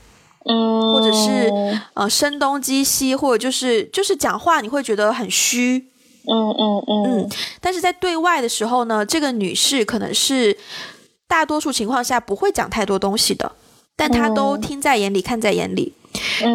[0.48, 1.50] 嗯，或者是
[1.94, 5.90] 呃声东击西，或者就是就是讲话你会觉得很虚。
[6.28, 10.56] 嗯嗯嗯，但是在对外的时候呢，这个女士可能是
[11.28, 13.52] 大多数情况下不会讲太多东西的，
[13.94, 15.92] 但她都听在眼里，看在眼里。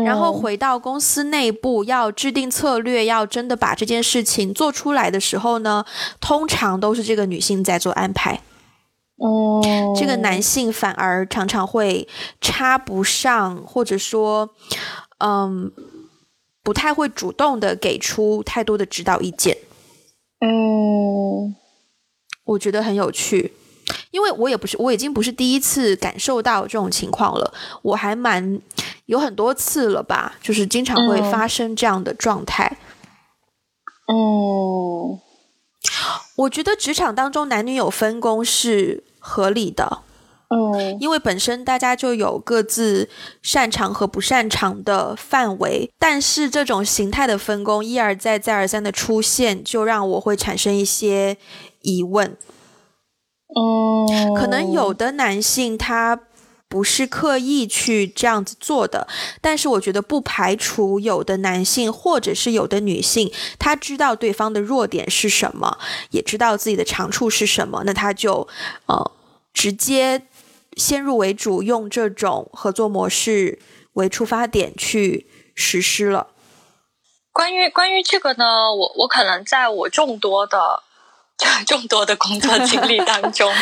[0.04, 5.86] 然后回到公司内部要制定策略，要真的把这件事情做出来的时候呢，
[6.20, 8.42] 通常都是这个女性在做安排。
[9.24, 9.62] 嗯，
[9.96, 12.08] 这个男性反而常常会
[12.42, 14.50] 插不上，或者说，
[15.20, 15.72] 嗯。
[16.64, 19.58] 不太会主动的给出太多的指导意见，
[20.40, 21.56] 嗯，
[22.44, 23.54] 我觉得很有趣，
[24.12, 28.62] 因为我也不是我已经不是第一次感受到这种情况了，我还蛮
[29.08, 32.78] 有很多次了吧，就是经常会发生这样的状态，
[34.08, 35.20] 嗯，
[36.36, 40.04] 我觉得职场当中男女有分工是合理的。
[40.54, 43.08] 嗯，因为本身大家就有各自
[43.42, 51.38] 擅长和不擅长的范围，但是这种形态的分工一而再再而三的出现，就让我会产生一些
[51.84, 52.36] 疑问。
[53.56, 56.20] 嗯，可能有的男性他
[56.68, 59.08] 不是刻意去这样子做的，
[59.40, 65.78] 但是我觉得不排除有的男性或者是有的女性，他知道对方的弱点是什么，
[66.10, 68.46] 也知道自己的长处是什么，那他就
[68.88, 69.12] 呃
[69.54, 70.24] 直接。
[70.78, 73.60] 先入为主，用这种合作模式
[73.94, 76.28] 为出发点去实施了。
[77.34, 80.84] 关于关于这个呢，我我可能在我众多的
[81.68, 83.54] 众多的工作经历当中，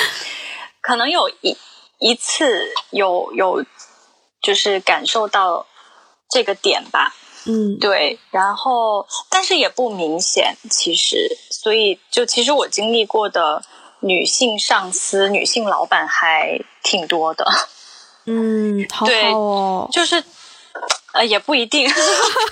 [0.81, 1.57] 可能有一
[1.97, 3.65] 一次有有
[4.41, 5.65] 就是感受到
[6.29, 7.15] 这个点吧。
[7.45, 8.19] 嗯，对。
[8.31, 13.63] 然后，但是也不明显，其实，所以就其实我经历过的。
[14.01, 17.45] 女性上司、女性老板还挺多的，
[18.25, 20.23] 嗯，好好哦，就是
[21.13, 21.89] 呃，也不一定，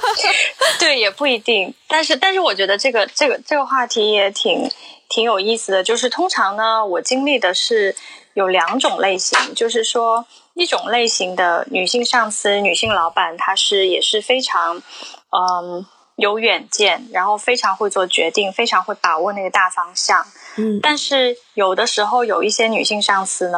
[0.80, 1.74] 对，也不一定。
[1.88, 4.70] 但是，但是，我觉得这个这个这个话题也挺
[5.08, 5.84] 挺有意思的。
[5.84, 7.96] 就是通常呢，我经历的是
[8.34, 14.82] 有两种类型，就是说一种类型的女性上司、女性老板，她是也是非常
[15.30, 15.86] 嗯
[16.18, 20.26] 有远见，然后非常会做决定，非常会把握那个大方向。
[20.58, 23.58] 嗯，但是有的时候有一些女性上司呢，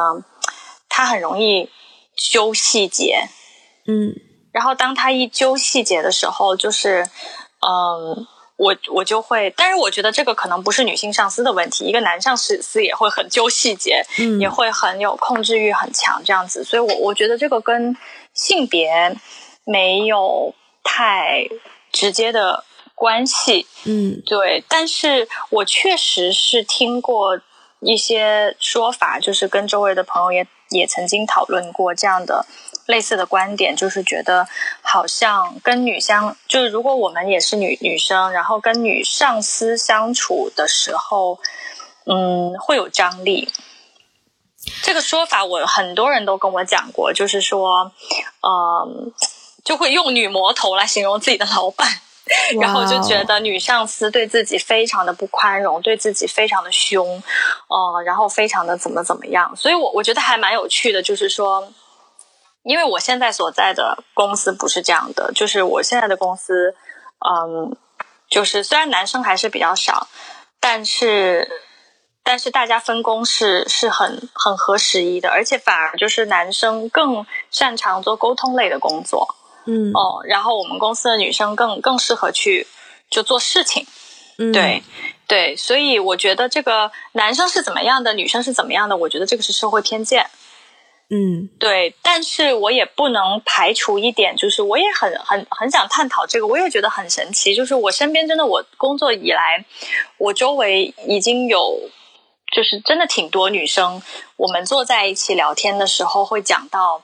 [0.88, 1.70] 她很容易
[2.14, 3.28] 揪细节，
[3.88, 4.12] 嗯，
[4.52, 7.02] 然后当她一揪细节的时候，就是，
[7.66, 17.96] 嗯，我我就会，但是我觉得这个可能不是女性上司的问题，一个男上司也会很揪细节，嗯，也会很有控制欲很强这样子，所以我我觉得这个跟
[18.34, 19.16] 性别
[19.64, 21.48] 没有太
[21.92, 22.64] 直接的。
[22.92, 27.40] 关系，嗯，对，但是我确实是听过
[27.80, 32.44] 一些说法，就是跟周围的朋友也也曾经讨论过这样的
[32.84, 34.46] 类似的观点，就是觉得
[34.82, 41.38] 好像跟女相，就是如果我们也是女女生，然后跟女上司相处的时候，
[42.04, 43.48] 嗯，会有张力。
[44.82, 47.92] 这个说法我很多人都跟我讲过，就是说，
[48.42, 49.10] 嗯，
[49.64, 51.86] 就会用女魔头来形容自己的老板。
[52.60, 57.20] 然后就觉得女上司对自己非常的不宽容，对自己非常的凶，
[57.66, 61.72] 呃，然后非常的怎么怎么样，所以我我觉得还蛮有趣的，就是说，
[62.62, 66.76] 因为我现在所在的公司不是这样的，就是我现在的公司，
[67.18, 67.76] 嗯，
[68.28, 70.06] 就是虽然男生还是比较少，
[70.60, 71.50] 但是
[72.22, 79.34] 但是大家分工是是很很合时宜的，而且反而就是男生更擅长做沟通类的工作。
[79.70, 82.66] 嗯哦，然后我们公司的女生更更适合去
[83.08, 83.86] 就做事情，
[84.38, 84.82] 嗯对
[85.28, 90.26] 对，所以我觉得这个男生是怎么样的，女生是怎么样的，我觉得这个是社会偏见。
[91.12, 99.64] 嗯，对，但是我也不能排除一点，就是我也很很很想探讨这个，我也觉得很神奇，就是我身边真的我工作以来，
[100.18, 101.80] 我周围已经有，
[102.54, 104.00] 就是真的挺多女生，
[104.36, 107.02] 我们坐在一起聊天的时候会讲到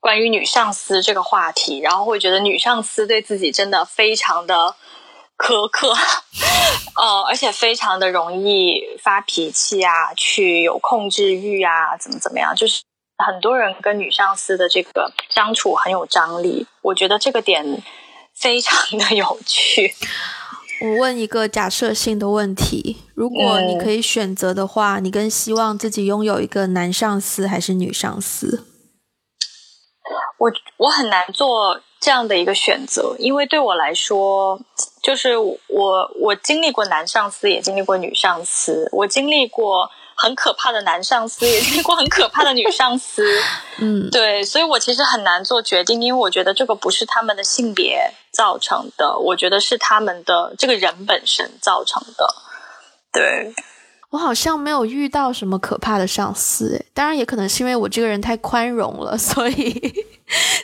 [0.00, 4.74] 关于女上司这个话题，然后会觉得女上司对自己真的非常的
[5.36, 5.92] 苛刻，
[7.00, 12.82] 呃，而且非常的容易发脾气啊，去有控制欲啊，怎么怎么样，就是。
[13.20, 17.82] 很多人跟女上司的这个相处很有张力，我觉得这个点
[18.32, 19.92] 非常的有趣。
[20.80, 28.64] 我问一个假设性的问题：如果你可以选择的话，你更希望自己拥有一个男上司还是女上司？
[30.38, 34.60] 我我很难做这样的一个选择，因为对我来说，
[35.02, 39.90] 就是我我经历过男上司，也经历过女上司，我经历过。
[40.20, 43.22] 很可怕的男上司，也经历过很可怕的女上司。
[43.78, 52.34] 嗯，对，所以我其实很难做决定，因为我觉得这个不是他们的性别造成的，我觉得是他们的这个人本身造成的。
[53.12, 53.54] 对，
[54.10, 60.04] 我好像没有遇到什么可怕的上司，当然也可能是因为我这个人太宽容了， 所以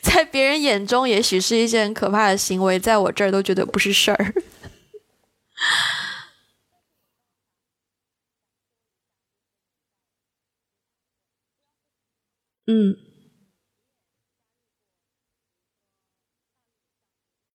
[0.03, 4.35] 在别人眼中也许是一件可怕的行为，在我这儿都觉得不是事儿。
[12.67, 12.97] 嗯，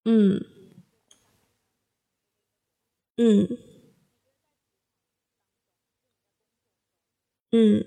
[0.06, 0.40] 嗯，
[3.18, 3.48] 嗯，
[7.52, 7.86] 嗯，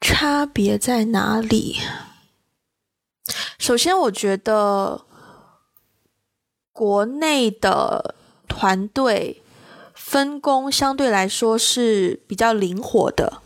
[0.00, 1.76] 差别在哪里？
[3.58, 5.06] 首先，我觉得
[6.72, 8.14] 国内的。
[8.52, 9.42] 团队
[9.94, 13.40] 分工相对来说是比较灵活的，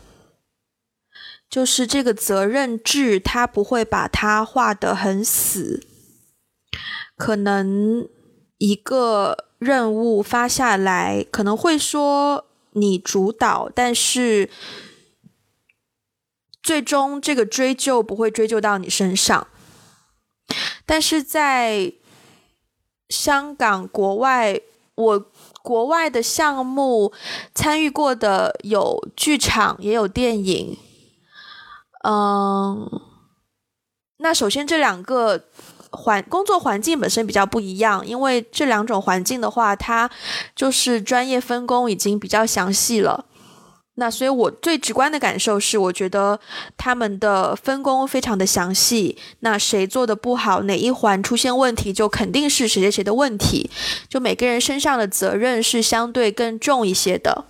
[1.47, 5.85] 就是这个责任制，它不会把它画得很死。
[7.17, 8.07] 可能
[8.57, 14.49] 一个任务发下来，可能会说你主导，但是
[16.61, 19.47] 最终这个追究不会追究到你身上。
[20.85, 21.93] 但是在
[23.09, 24.61] 香港国外。
[24.97, 25.19] 我
[25.61, 27.11] 国外的项目
[27.53, 30.77] 参与过的有剧场，也有电影。
[32.07, 32.89] 嗯，
[34.19, 35.49] 那首先这两个
[35.95, 40.09] 环工作环境本身比较不一样，因为这两种环境的话，它
[40.55, 43.25] 就是专业分工已经比较详细了。
[43.97, 46.37] 那所以，我最直观的感受是，我觉得
[46.75, 49.17] 他们的分工非常的详细。
[49.39, 53.69] 那谁做的不好，哪一环出现问题，就肯定是谁谁谁的问题。
[54.09, 57.45] 就每个人身上的责任是相对更重一些的。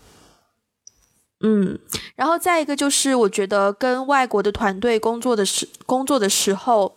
[1.42, 1.80] 嗯，
[2.16, 6.96] 然后再一个就是，我觉得跟外国的团队工作的时工作的时候，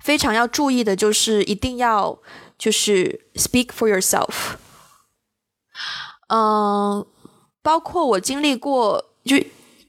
[0.00, 2.18] 非常要注意的就是一定要
[2.58, 4.56] 就是 speak for yourself。
[6.28, 7.06] 嗯。
[7.62, 9.42] 包括我经历过，就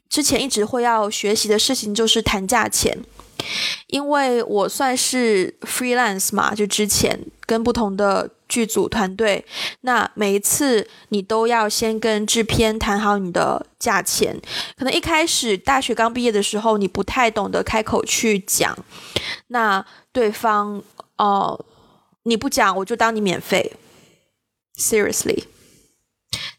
[0.08, 2.98] 之前一直会要学习的事情，就是谈价钱，
[3.96, 9.46] 因为我算是 freelance 嘛，就之前跟不同的剧组团队，
[9.82, 14.38] 那每一次你都要先跟制片谈好你的价钱，
[14.76, 18.78] 可能一开始大学刚毕业的时候，你不太懂得开口去讲，
[19.48, 20.84] 那对方
[21.18, 21.64] 哦，
[22.24, 23.72] 你不讲我就当你免费
[24.78, 25.46] ，seriously，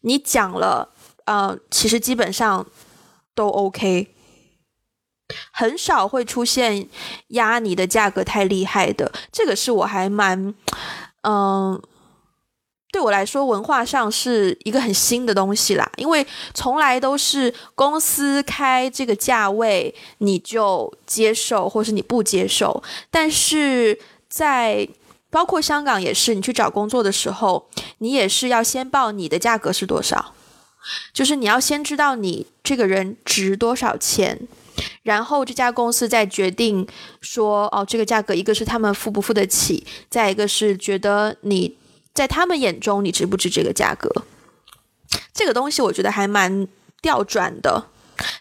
[0.00, 0.94] 你讲了。
[1.26, 2.64] 呃，其实基本上
[3.34, 4.14] 都 OK，
[5.52, 6.88] 很少会出现
[7.28, 9.12] 压你的价格太厉害的。
[9.32, 10.54] 这个是我还蛮，
[11.22, 11.80] 嗯，
[12.92, 15.90] 对我来说文化上是一个很新的东西啦。
[15.96, 22.82] 因为从来都是公司开这个价位，你就接受，或是你不接受。
[23.10, 23.98] 但是
[24.28, 24.88] 在
[25.28, 27.68] 包括香港也是，你去找工作的时候，
[27.98, 30.32] 你也是要先报你的价格是多少。
[31.12, 34.46] 就是你要先知道你这个人值多少钱，
[35.06, 36.86] 然后这家公司再决定
[37.20, 41.78] 说哦，这个价格一个是他们付不付得起，再一个是觉得你
[42.12, 44.10] 在他们眼中你值不值这个价格。
[45.32, 46.66] 这个东西我觉得还蛮
[47.00, 47.86] 调转的。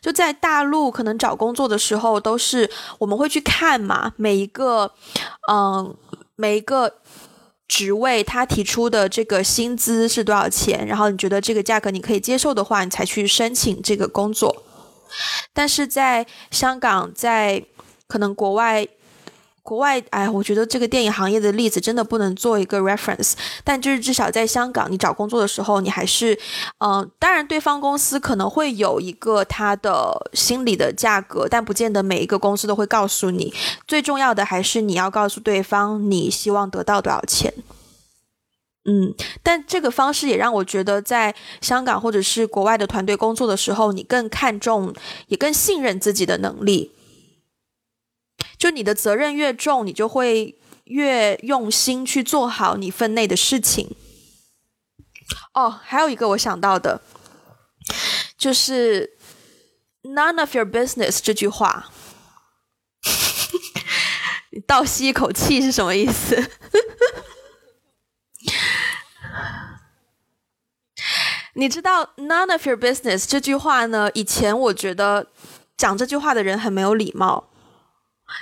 [0.01, 4.91] 就在大陆可能找工作的时候，都是我们会去看嘛，每一个
[5.49, 5.95] 嗯，
[6.35, 6.95] 每一个。
[7.67, 10.85] 职位他提出的这个薪资是多少钱？
[10.85, 14.63] 然后你觉得这个价格你可以接受的话，你才去申请这个工作。
[15.53, 17.63] 但是在香港，在
[18.07, 18.87] 可能国外
[19.63, 23.33] 国外，哎，我觉得这个电影行业的例子真的不能做一个 reference。
[23.63, 26.37] 但就是至少在香港，你找工作的时候，你还是，
[26.77, 33.51] 嗯，当然对方公司可能会有一个他的心理的价格，但不见得每一个公司都会告诉你。
[33.87, 37.51] 最重要的还是你要告诉对方你希望得到多少钱。
[38.87, 44.93] 嗯，但这个方式也让我觉得，在香港或者是国外的团队工作的时候，你更看重，
[45.27, 46.91] 也更信任自己的能力。
[48.59, 53.95] 就你的责任越重，你就会越用心去做好你分内的事情。
[55.55, 57.01] 哦，还有一个我想到的，
[58.37, 59.17] 就是
[60.03, 61.89] “none of your business” 这句话，
[64.51, 66.51] 你 倒吸一口气是什么意思？
[71.55, 74.09] 你知道 “none of your business” 这句话呢？
[74.13, 75.27] 以前我觉得
[75.75, 77.49] 讲这句话的人很没有礼貌。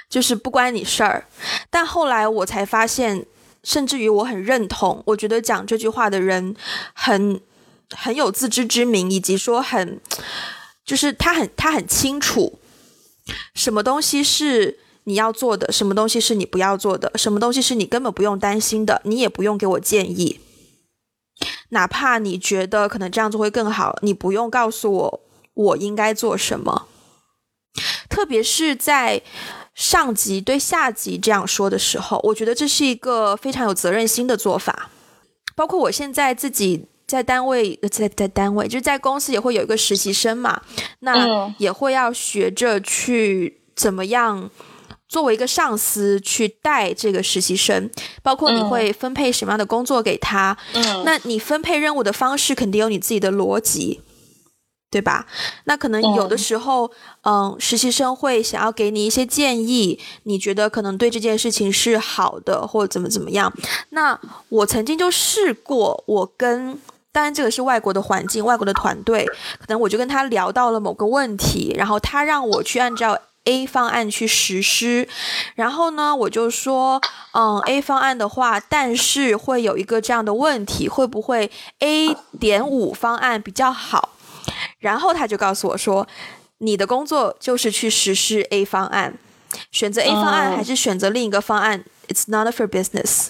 [0.09, 1.27] 就是不关你事儿，
[1.69, 3.25] 但后来我才发现，
[3.63, 5.03] 甚至于我很认同。
[5.07, 6.55] 我觉得讲这句话的人
[6.93, 7.41] 很
[7.91, 9.99] 很有自知之明，以及说很
[10.85, 12.59] 就是他很他很清楚
[13.53, 20.39] 什么东西是你要做的，什么东西是你不要做的，什么东西是你根本不用担心的，你也不用给我建议。
[21.73, 25.21] 哪怕你觉得可能这样做会更好，你不用告诉我
[25.53, 26.87] 我应该做什么，
[28.09, 29.21] 特别是在。
[29.75, 34.91] 上级对下级这样说的时候，我觉得这是一个非常有责任心的做法。
[35.55, 40.61] 包括我现在自己在单位，在在单位，就是在公司也会有一个实习生嘛，
[40.99, 44.47] 那也会要学着去怎么样
[45.13, 47.89] 作为一个上司去带这个实习生。
[48.21, 50.57] 包括你会分配什么样的工作给他，
[51.05, 54.01] 那你分配任务的方式肯定有你自己的逻辑。
[54.93, 55.25] 对吧？
[55.63, 56.91] 那可能有的时候，
[57.23, 63.51] 嗯，实习生会想要给你一些建议，你觉得可能对这件事情是好的，或者怎么怎么样。
[63.89, 66.79] 那我曾经就试过，我跟
[67.11, 69.25] 当然这个是外国的环境，外国的团队，
[69.57, 75.07] 可能我就跟他聊到了某个问题，然后他让我去按照 A 方案去实施，
[75.55, 77.01] 然后呢，我就说，
[77.33, 84.09] 嗯，A 方案的话，但是会有一个这样的问题，会不会 A 点五方案比较好？
[84.79, 86.07] 然后他就告诉我说
[86.59, 89.17] ：“你的工作就是去实施 A 方案，
[89.71, 93.27] 选择 A 方案还是选择另一个方案？It's of your business。”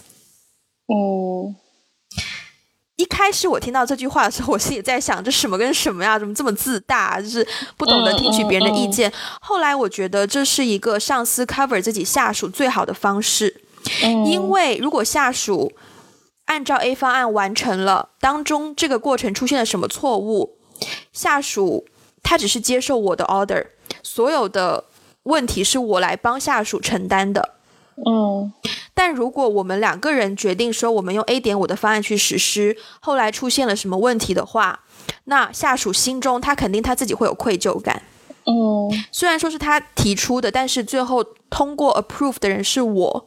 [0.89, 1.55] 嗯，
[2.95, 6.19] 一开始我听到这句话的时候，我心里在想：这什么跟什么呀？
[6.19, 7.19] 怎么这么自大？
[7.19, 9.11] 就是不懂得听取别人的意见。
[9.41, 13.61] 后来我觉得这是一个上司 cover 自己下属最好的方式，
[14.25, 15.71] 因为如果下属
[16.45, 20.57] 按照 A 方案完成了，当中这个过程出现了什么错误？
[21.11, 21.85] 下属
[22.21, 23.65] 他只是接受我的 order，
[24.03, 24.85] 所有的
[25.23, 27.55] 问题是我来帮下属承担的。
[27.97, 28.51] 嗯，
[28.93, 34.79] 但如果我们两个人决定说我们用 A 点五的方案去实施，后来出现了什么问题的话，
[35.25, 38.01] 那下属心中他肯定他自己会有愧疚感。
[38.45, 43.25] 嗯，虽然说是他提出的，但是最后通过 approve 的人是我。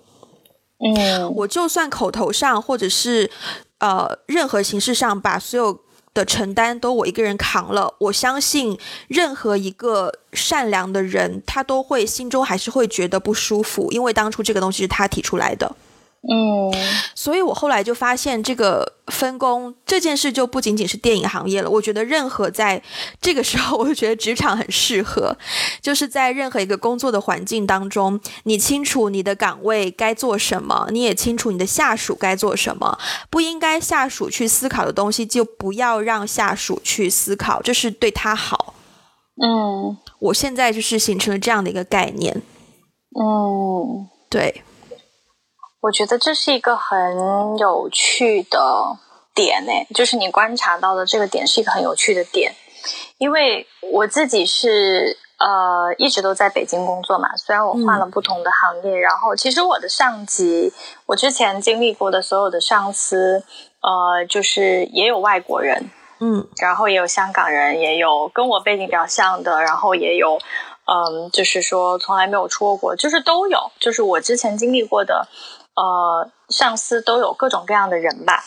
[0.79, 3.31] 嗯，我就算口头上或者是
[3.79, 5.86] 呃任何形式上把所有。
[6.17, 15.77] 的承担都我一个人扛了，我相信任何一个善良的人，他都会心中还是会觉得不舒服，因为当初这个东西是他提出来的。
[16.29, 16.75] 嗯，
[17.15, 21.71] 所以我后来就发现，这个分工这件事就不仅仅是电影行业了。
[21.71, 22.83] 我觉得任何在
[23.21, 25.37] 这个时候，我就觉得职场很适合，
[25.81, 32.99] 就是在任何一个工作的环境当中，你清楚你的岗位该做什么，你也清楚你的下属该做什么。
[33.31, 38.75] 不应该下属去思考的东西，就不要让下属去思考，这是对他好。
[39.41, 42.43] 嗯，我现在就是形成了这样的一个概念。
[43.15, 44.63] 嗯，对。
[45.87, 48.99] 我觉得这是一个很有趣的
[49.33, 52.53] 点呢，就是你观察到的这个点是一个很有趣的点，
[53.19, 60.73] 因为我自己是呃一直都在北京工作嘛，虽然我换了不同的行业，然后其实我的上级，
[61.07, 63.45] 我之前经历过的所有的上司，
[63.81, 70.37] 呃，就是也有外国人，嗯，然后也有香港人，也有跟我背景比较像的，然后也有
[70.87, 75.29] 嗯，就是说从来没有出过国，就是都有，就是我之前经历过的。
[75.77, 78.43] 呃，上司都有各种各样的人吧，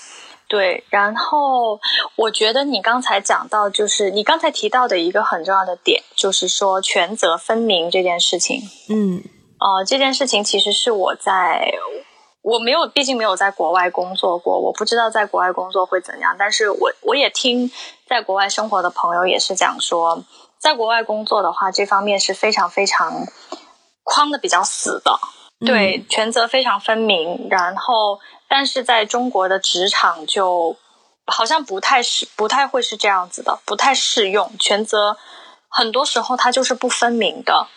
[0.47, 0.84] 对。
[0.89, 1.80] 然后
[2.15, 8.63] 我觉得你刚才讲到，就是你刚才提到的一个很重要的点，就是说权责分明这件事情。
[8.89, 9.23] 嗯，
[9.59, 11.71] 呃，这件事情其实是我在
[12.41, 16.36] 我没有，毕竟没有在国外工作过，我不知道在国外工作会怎样。
[16.39, 17.69] 但是我我也听
[18.07, 20.23] 在国外生活的朋友也是讲说，
[20.57, 23.27] 在国外工作的话，这方面是非常非常
[24.03, 25.19] 框的比较死的。
[25.66, 27.47] 对，权责非常分明。
[27.49, 30.78] 然后，但是在中国的职场就
[31.26, 35.18] 好像不太是不太会是这样子的，不太适用权责。
[35.68, 37.68] 很多时候它就是不分明的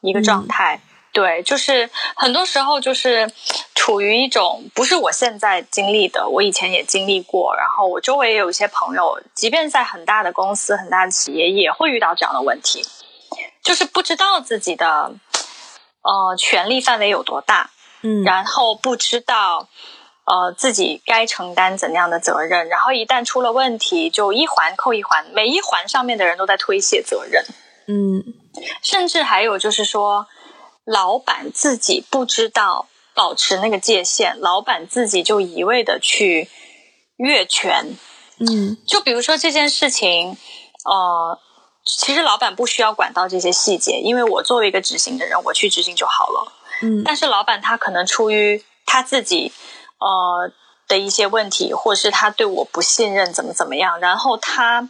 [0.00, 0.80] 一个状态。
[1.12, 3.30] 对，就是很多时候就是
[3.74, 7.54] 处于一种不是我现在经历的，我以前也经历过。
[7.54, 12.82] 然后我周围也有一些朋友，即便在很大的公司、很大的企业，也会遇到这样的问题，
[13.62, 15.12] 就是不知道自己的
[16.02, 17.70] 呃权力范围有多大，
[18.02, 19.68] 嗯，然后不知道
[20.24, 27.44] 呃自己该承担怎样的责任，然后一旦出了问题，就一环扣一环，每一环上面的人都在推卸责任，
[27.88, 28.22] 嗯，
[28.82, 30.26] 甚至还有就是说。
[30.84, 36.48] 老板自己不知道保持那个界限，老板自己就一味的去
[37.16, 37.96] 越权。
[38.40, 40.36] 嗯，就比如说这件事情，
[40.84, 41.38] 呃，
[41.84, 46.52] 其实老板不需要管到这些细节，因为我作为一个执行的人，我去执行就好了。
[46.82, 49.52] 嗯，但是老板他可能出于他自己
[49.98, 50.50] 呃
[50.88, 54.88] 的一些问题，或者是他对我不信任，怎么怎么样，然后他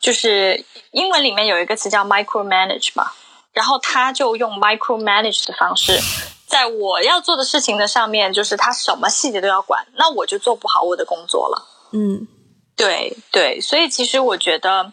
[0.00, 3.10] 就是英文里面有一个词叫 micro manage 嘛。
[3.52, 5.98] 然后他就用 micro manage 的方式，
[6.46, 11.66] 在我要做的事情的上面，就是他什么细节都要管，那我就做不好我的工作了。
[11.92, 12.28] 嗯，
[12.76, 14.92] 对对，所以其实我觉得，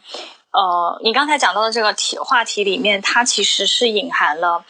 [0.53, 4.63] 呃，你刚才讲到的这个题话题里面，它其实是隐含了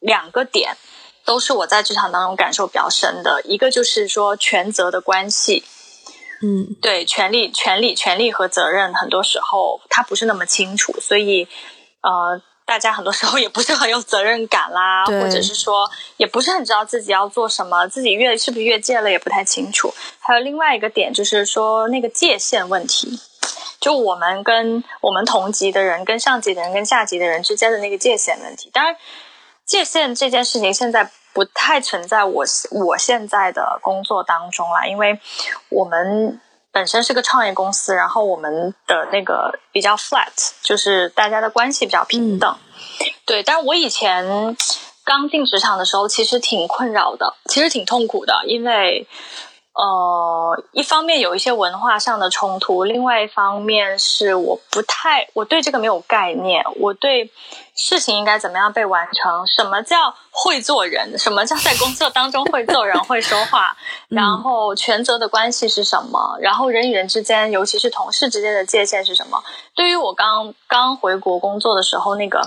[0.00, 0.76] 两个点，
[1.24, 3.42] 都是我在职场当中感受比较深的。
[3.44, 5.64] 一个就是说权责的关系，
[6.42, 11.46] 嗯，对，权利、权利、权利和责任，很多时候它不是那么清楚，所以，
[12.02, 12.40] 呃。
[12.68, 19.94] 大家很多时候也不是很有责任感啦，或者是说也不是很知道自己要做什么，自己越是不是越界了也不太清楚。
[20.20, 23.18] 还有另外一个点就是说那个界限问题，
[23.80, 28.70] 就我们跟我们同级的人、跟上级的人、跟下级的人之间的那个界限问题。
[28.72, 28.96] 当然，
[29.64, 35.20] 界限这件事情现在不太存在我我现在的工作当中了，因为
[35.68, 36.40] 我们。
[36.70, 42.56] 本身是个创业公司，然后我们的那个比较 flat，就是大家的关系比较平等。
[43.24, 44.54] 对，但是我以前
[45.02, 49.08] 刚进职场的时候，其实挺困扰的，其实挺痛苦的，因为。
[49.74, 57.30] 呃，一方面有一些文化上的冲突，另外一方面是我不太，我对这个没有概念，我对
[57.76, 63.76] 事情应该怎么样被完成，什么叫会做人，什么叫在工作当中会做人、会说话，
[64.08, 69.44] 然后权责的关系是什么，然后人与人之间，尤其是同事之间的界限是什么？
[69.76, 72.42] 对于我刚刚回国工作的时候，那个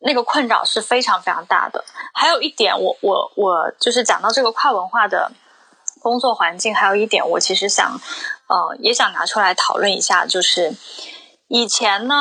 [0.00, 1.84] 那个困扰是非常非常大的。
[2.14, 5.30] 还有一点，我我我就是讲到这个跨文化的。
[6.00, 8.00] 工作环境还有一点，我其实想，
[8.48, 10.74] 呃，也想拿出来讨论一下，就是
[11.48, 12.14] 以前呢，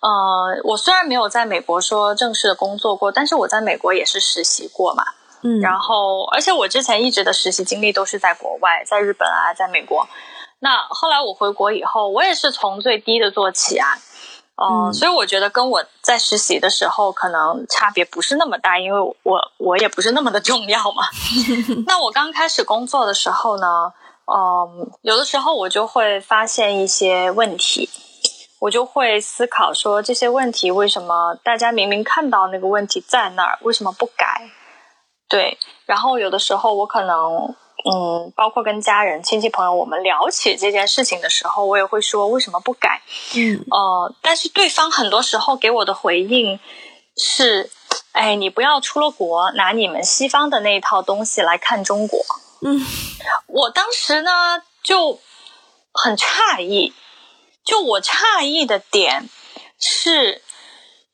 [0.00, 5.04] 呃，我虽然没有在美国说正式的工作过，但是我在美国也是实习过嘛，
[5.42, 10.06] 嗯，然后而且我之前一直的实习经历都是在国外，在日本啊，在美国。
[10.60, 13.98] 那后来我回国以后，我也是从最低的做起啊。
[14.56, 21.02] 哦，所以我觉得跟我在实习的时候可能差别不是那么大，因为我我也不是那么的重要嘛。
[21.86, 23.92] 那我刚开始工作的时候呢，
[24.26, 27.90] 嗯，有的时候我就会发现一些问题，
[28.60, 34.50] 我就会思考说这些问题为什么大家明明看到那个问题在那儿，为什么不改？
[35.28, 37.54] 对，然后有的时候我可能。
[37.86, 43.02] 嗯，包括跟家人、亲戚、朋友，我们聊起这件事情的时候，我也会说为什么不改？
[43.36, 46.58] 嗯，呃，但是对方很多时候给我的回应
[47.14, 47.70] 是：
[48.12, 52.24] 哎，你不要出了国，拿你们西方的那一套东西来看中国。
[52.62, 52.80] 嗯，
[53.48, 55.20] 我当时呢就
[55.92, 56.94] 很诧异，
[57.66, 59.28] 就我诧异的点
[59.78, 60.40] 是，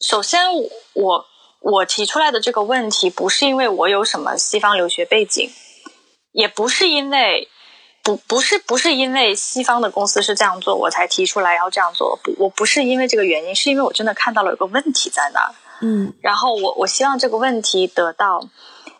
[0.00, 0.46] 首先
[0.92, 1.26] 我
[1.58, 5.50] 我提出来的这个问题不是因为我有什么西方留学背景。
[6.32, 7.48] 也不是因为
[8.02, 12.18] 不不是不是因为西方的公司是这样做，我才提出来要这样做。
[12.22, 15.54] 不，我不是因为这个原因，是因为我真的看到了有个问题在那儿。
[15.82, 18.48] 嗯，然后我我希望这个问题得到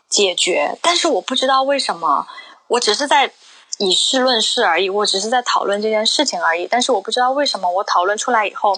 [0.07, 2.27] 解决，但是我不知道为什么，
[2.67, 3.31] 我只是在
[3.79, 6.67] 以事论事而已，我只是在讨论这件事情而已。
[6.69, 8.77] 但是我不知道为什么，我讨论出来以后，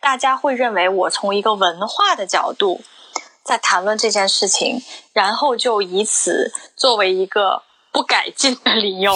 [0.00, 2.82] 大家会认为我从一个文化的角度
[3.42, 4.82] 在谈论这件事情，
[5.14, 7.62] 然后就以此作为一个。
[7.92, 9.14] 不改进的理由。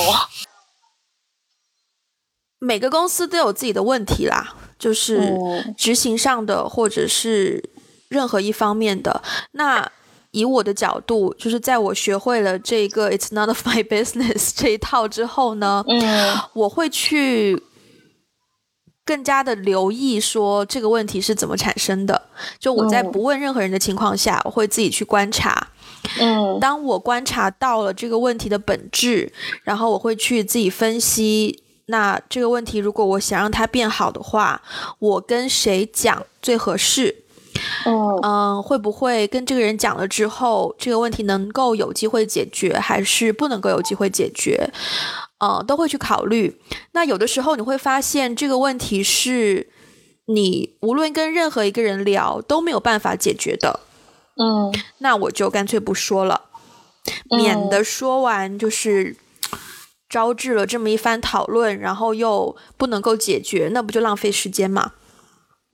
[2.59, 5.35] 每个公司都有自己的问题啦，就是
[5.77, 7.71] 执行上的，或者是
[8.09, 9.23] 任何一方面的。
[9.53, 9.91] 那
[10.31, 17.63] 以我的角度，就是在我学会了这个 "It's none of my business" 这一套之后呢，嗯，我会去
[19.07, 22.21] 更加的留意说这个问题是怎么产生的。
[22.59, 25.69] 就我在不问任何人的情况下，我会自己去观察。
[26.19, 29.33] 嗯，当我观察到了这个问题的本质，
[29.63, 31.63] 然后我会去自己分析。
[31.87, 34.61] 那这个问题，如果我想让它变好的话，
[34.99, 37.23] 我跟谁讲最合适？
[37.87, 44.69] 嗯嗯，会不会跟这个人讲了之后，这个问题能够有机会解决，还是不能够有机会解决？
[45.39, 46.61] 呃，都会去考虑。
[46.93, 49.69] 那有的时候你会发现，这个问题是
[50.27, 53.81] 你无论跟任何一个人聊都没有办法解决的。
[54.37, 56.43] 嗯，那我就干脆不说了，
[57.31, 59.17] 免得说完就是
[60.09, 64.93] 招致了这么一番讨论，然后又不能够解决，那不就浪费时间吗？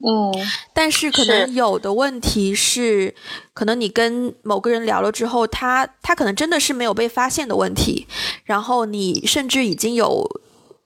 [0.05, 0.33] 嗯，
[0.73, 3.15] 但是可能有的问题是，
[3.53, 8.05] 可能你跟某个人聊了之后，他他可能真的是没有被发现的问题，
[8.43, 10.29] 然后你甚至已经有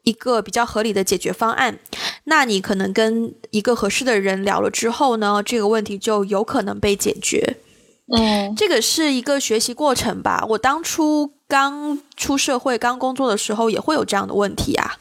[0.03, 1.80] 一个比较合理的解决方案，
[2.26, 7.57] 那你可能跟一个合适的人聊了之后呢，这个问题就有可能被解决。
[8.15, 10.45] 嗯，这个是一个学习过程吧。
[10.49, 14.97] 我当初刚出社会、刚工作的时候，也会有这样的问题啊，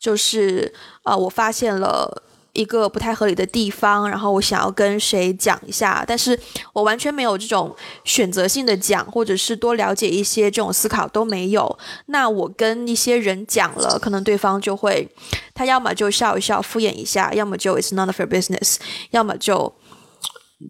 [0.00, 0.74] 就是
[1.04, 2.24] 呃，我发现了。
[2.54, 6.38] 一个不太合理的地方，然后我想要跟谁讲一下，但是
[6.72, 7.74] 我完全没有这种
[8.04, 11.78] 选择性的讲，或者是多了解一些这种思考都没有。
[12.06, 15.08] 那我跟一些人讲了，可能对方就会，
[15.52, 18.76] 他要么就笑一笑敷衍一下，要么就 It's none of your business，
[19.10, 19.74] 要么就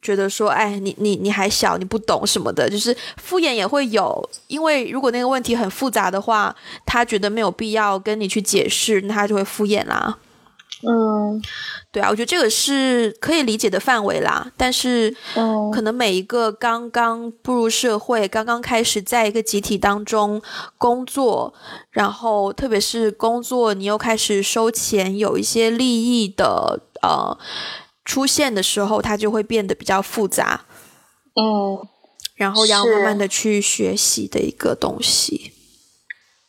[0.01, 4.27] 觉得说，哎，你你你还小，你不懂什么的，就是敷衍也会有。
[4.49, 6.57] 因为如果那个问题很复杂的话，
[6.87, 10.19] 他觉得没有必要跟你去解释，那他就会敷衍啦。
[10.87, 11.43] 嗯，
[11.91, 14.53] 对啊，我觉得这个是可以理解的范围啦。
[14.57, 20.43] 但是，嗯，可能每一个刚刚步入社会、刚刚开始在一个集体当中
[20.77, 21.55] 工作，
[21.91, 27.39] 然后特别是工作你又开始收钱，有一些利益的呃
[28.05, 30.67] 出现的时候，它就会变得比较复杂。
[31.35, 31.89] 嗯，
[32.35, 35.53] 然后要慢慢的去学习的一个东西。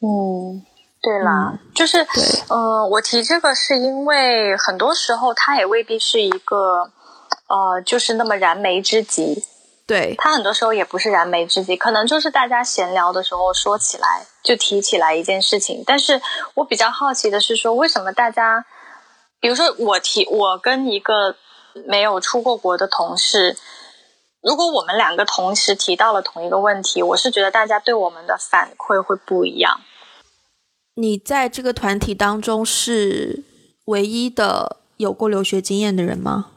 [0.01, 0.65] 嗯。
[1.05, 1.99] 对啦，就是，
[2.49, 6.89] 呃，我提这个是因为很多时候它也未必是一个，
[7.47, 9.45] 呃，就是那么燃眉之急。
[9.85, 15.83] 对，它很多时候也不是燃眉之急，可能就是大家闲聊的时候说起来就提起来一件事情。
[15.85, 16.19] 但是
[16.55, 18.65] 我比较好奇的是说，为什么大家，
[19.39, 21.35] 比如说我提，我跟一个
[21.85, 23.55] 没有出过国的同事，
[24.41, 29.81] 如果我们两个同时提到了同一个问题，我是觉得大家对我们的反馈会不一样。
[30.95, 33.43] 你在这个团体当中是
[33.85, 36.51] 唯一的有过留学经验的人吗？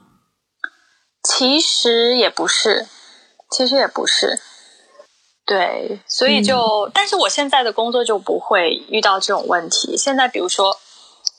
[1.25, 2.87] 其实也不是，
[3.51, 4.41] 其实也不是。
[5.45, 9.97] 对，所以就，但是我现在的工作就不会遇到这种问题。
[9.97, 10.77] 现在比如说，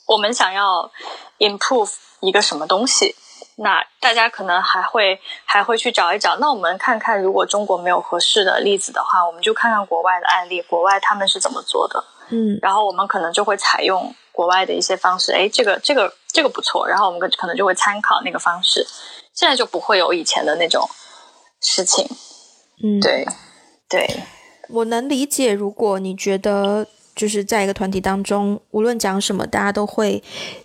[0.08, 0.90] 我们想要
[1.38, 3.14] improve 一个什么东西，
[3.56, 6.36] 那大家可能还会还会去找一找。
[6.36, 12.04] 那我们看看，如果中国没有合适的例子的话，我们就看看国外的案例，国外他们是怎么做的。
[12.30, 18.86] 嗯，然后我们可能就会采用国外的一些方式，哎，这个这个这个不错，然后我们可能就会参考那个方式，
[19.34, 20.88] 现在就不会有以前的那种
[21.60, 22.06] 事情。
[22.82, 23.26] 嗯，对，
[23.88, 24.08] 对，
[24.68, 25.52] 我能理解。
[25.52, 30.22] 如果你觉得就是在一个团体当中，无论讲什么，大家都会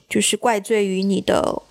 [0.08, 1.62] 就是怪罪于你的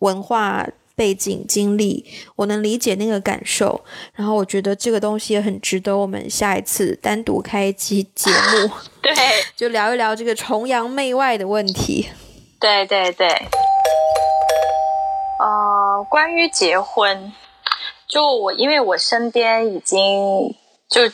[0.00, 0.68] 文化。
[0.94, 2.04] 背景经历，
[2.36, 3.84] 我能理解那个感受。
[4.14, 8.70] 然后我觉得这个东西也很值得我们下一次单独开一期节目，
[9.02, 9.14] 对，
[9.56, 12.08] 就聊一聊这个崇洋媚外的问题。
[12.60, 13.28] 对对对。
[15.40, 17.32] 呃，关于结婚，
[18.08, 20.54] 就我因为我身边已经
[20.88, 21.08] 就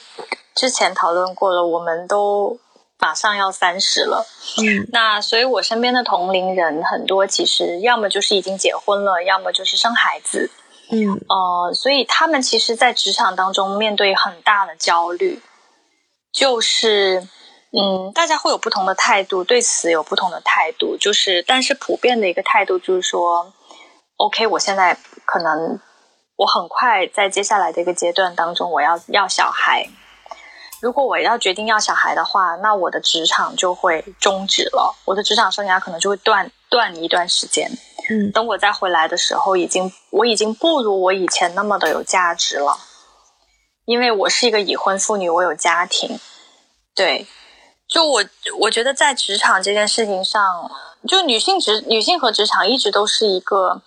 [0.54, 2.58] 之前讨论过了，我们都。
[3.00, 4.26] 马上要三十了，
[4.58, 10.50] 嗯，那所以我身边的同龄人很多，其实要么就是已经结婚了，要么就是生孩子，
[10.90, 15.40] 嗯，呃，所以他们其实，在职场当中面对很大的焦虑，
[16.30, 17.26] 就是，
[17.72, 23.52] 嗯，大家会有不同的态度，对此有不同的态度，就是，但是普遍的一个态度就是说
[24.16, 25.80] ，OK，我现在可能
[26.36, 29.88] 我很快在接下来的一个阶段当中，我要要小孩。
[30.80, 37.70] 如果我要决定要小孩的话，那我的职场就会终止了，我的职场生涯可能就会断断一段时间。
[38.08, 42.78] 嗯，等我再回来的时候，已经我已经不如我以前那么的有价值了，
[43.84, 46.18] 因为我是一个已婚妇女，我有家庭。
[46.94, 47.26] 对，
[47.86, 48.24] 就我
[48.60, 50.70] 我觉得在职场这件事情上，
[51.06, 53.82] 就女性职女性和职场一直都是一个，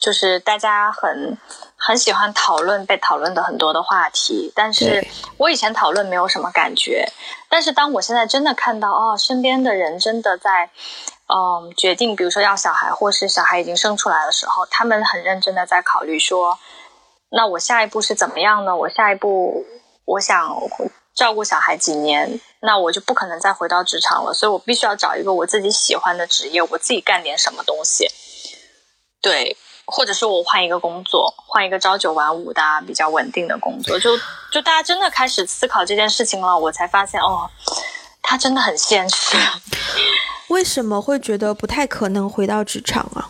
[0.00, 1.38] 就是大家很。
[1.84, 5.04] 很喜欢讨论被讨论的很多的话题，但是
[5.36, 7.04] 我以前讨论没有什么感觉，
[7.48, 10.70] 但是当我现在真的看到哦，身边的人真的在，
[11.26, 16.56] 嗯，决定，比如说要小孩，或是小孩已经生出来的时候，他们很认真的在考虑说，
[17.30, 18.76] 那我下一步是怎么样呢？
[18.76, 19.66] 我下一步
[20.04, 20.56] 我想
[21.16, 28.08] 照顾小孩几年，那我就不可能再回到职场了，所以我必须要找一个我自己喜欢的职业，我自己干点什么东西，
[29.20, 29.56] 对。
[29.94, 34.16] 或者是我换一个工作，换一个朝九晚五的比较稳定的工作，就
[34.50, 37.50] 就大家真的开始思考这件事情了，我才发现哦，
[38.22, 39.36] 它真的很现实。
[40.48, 43.28] 为什么会觉得不太可能回到职场啊？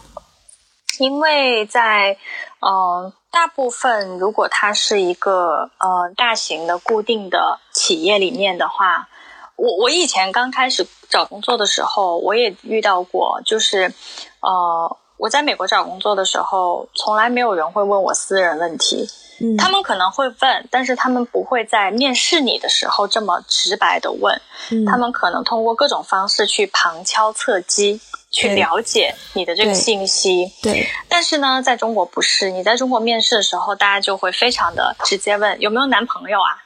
[0.98, 2.16] 因为在
[2.60, 9.08] 嗯，大部分如果它是一个呃大型的固定的企业里面的话，
[9.56, 13.92] 我我以前刚开始找工作的时候，我也遇到过，就是
[14.40, 14.96] 呃。
[15.23, 19.09] 我在美国找工作的时候，从来没有人会问我私人问题。
[19.41, 24.43] 嗯，他们可能会问，但是他们不会在面试你的时候这么直白的问。
[24.73, 28.01] 嗯，他们可能通过各种方式去旁敲侧击，
[28.33, 30.53] 去了解你的这个信息。
[30.61, 30.91] 对。
[31.09, 36.59] 但是呢，在中国不是，你在中国面试的时候，大家就会非常的直接问有没有男朋友啊？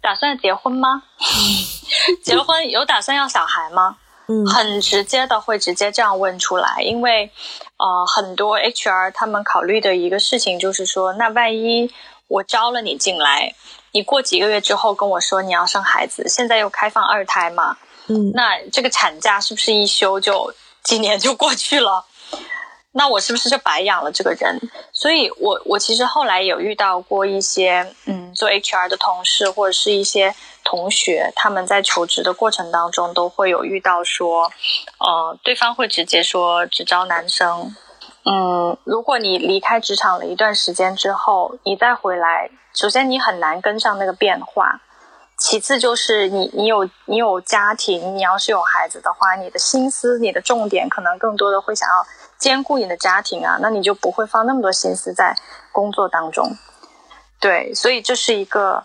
[0.00, 1.04] 打算结婚吗？
[2.24, 3.98] 结了婚有打算要小孩吗？
[4.30, 7.30] 嗯，很直接的会直接这样问出来，因为。
[7.78, 11.90] 呃，很多 HR 他们考虑的一个事情就是说，那万一
[12.26, 13.54] 我招了你进来，
[13.92, 17.76] 你过几个月之后跟我说你要生孩子，现在又开放二胎嘛，
[18.08, 20.52] 嗯，那这个产假是不是一休就
[20.82, 22.04] 几年就过去了？
[22.92, 24.58] 那我是不是就白养了这个人？
[24.92, 30.34] 所以，我我其实后来有遇到过一些，嗯，做 HR 的同事或者是一些
[30.64, 34.50] 同学，他们在求职的过程当中都会有遇到说，
[34.98, 37.76] 呃，对方会直接说只招男生。
[38.24, 44.80] 嗯，如果你离开职场了一段时间之后，你再回来，首先你很难跟上那个变化，
[45.36, 52.06] 其次就是你你有你有家庭，你要是有孩子的话，你的心思、你的重点可能更多的会想要。
[52.38, 55.36] 兼顾你的家庭啊，那你就不会放那么多心思在
[55.72, 56.56] 工作当中。
[57.40, 58.84] 对，所以这是一个，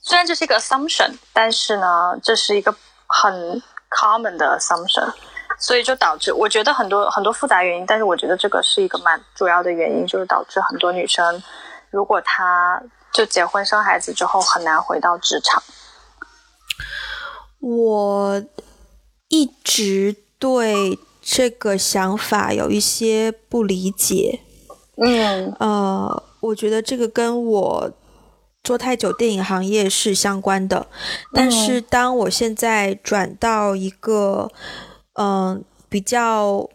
[0.00, 2.74] 虽然这是一个 assumption，但是呢，这是一个
[3.06, 5.12] 很 common 的 assumption，
[5.58, 11.42] 所以就导致我觉得很多很多复杂原因，但是我觉得这个是一个蛮主要的原因，就是导致很多女生，
[11.90, 15.62] 如果她就结婚生孩子之后很难回到职场。
[17.60, 18.42] 我
[19.28, 20.98] 一直对。
[21.30, 24.40] 这个想法有一些不理解，
[24.96, 27.92] 嗯，呃，我觉得这个跟我
[28.64, 30.86] 做太久电影行业是相关的，
[31.34, 34.50] 但是当我现在转到一个
[35.20, 36.66] 嗯比较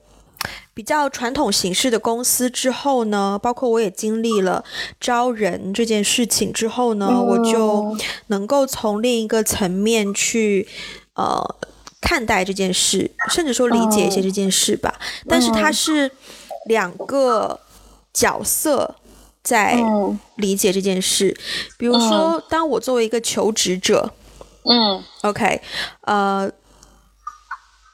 [0.75, 4.63] 比较传统形式的公司之后呢，包括我也经历了
[4.99, 7.97] 招人这件事情之后呢，我就
[8.27, 10.67] 能够从另一个层面去
[11.15, 11.43] 呃。
[12.03, 14.93] 看待这件事，甚至说理解一些这件事吧，
[15.25, 16.11] 但是它是
[16.65, 17.57] 两个
[18.13, 18.95] 角色
[19.41, 19.81] 在
[20.35, 21.35] 理解这件事。
[21.77, 24.13] 比如说，当我作为一个求职者，
[24.65, 25.61] 嗯，OK，
[26.01, 26.51] 呃，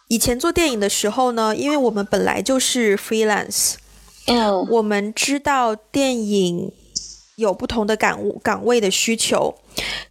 [0.07, 3.75] 以前做电影的时候呢，因为我们本来就是 freelance，
[4.25, 6.73] 嗯，我们知道电影。
[7.39, 9.55] 有不同的岗岗位的需求，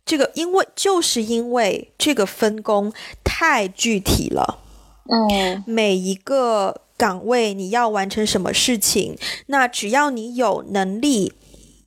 [0.05, 4.59] 这个因为就是因为这个分工太具体了，
[5.09, 9.17] 嗯，每一个岗位你要完成什么事情，
[9.47, 11.33] 那只要你有能力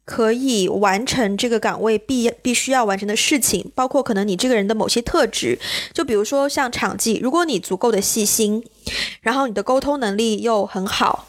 [0.06, 5.60] 可以完成这个岗位必必须要完成的事情，包括可能你这个人的某些特质，
[5.94, 8.64] 就比如说像场记，如果你足够的细心，
[9.22, 11.26] 然后你的沟通能力又很好，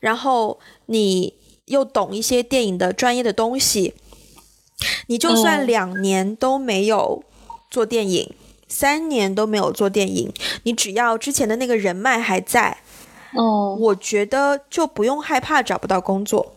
[0.00, 1.34] 然后你。
[1.70, 3.94] 又懂一些电影的专业的东西，
[5.06, 7.22] 你就算两年都没有
[7.70, 8.34] 做电影，
[8.68, 10.32] 三年都没有做电影，
[10.64, 12.78] 你只要之前的那个人脉还在，
[13.36, 16.52] 嗯，我觉得就不用害怕找不到工作。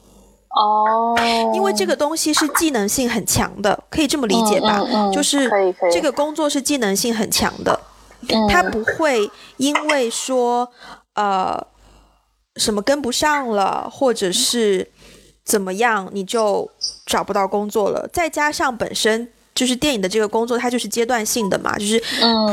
[0.49, 1.15] 哦，
[1.53, 4.81] 因为这个东西是技能性很强的，可以这么理解吧？
[5.13, 5.49] 就是
[5.91, 7.79] 这个工作是技能性很强的，
[8.49, 10.71] 它不会因为说
[11.15, 11.67] 呃
[12.55, 14.91] 什么跟不上了，或者是。
[15.43, 16.69] 怎么样，你就
[17.05, 18.07] 找不到工作了？
[18.13, 21.99] 再加上本身就是电影的这个工作，它就是阶段性的嘛，就是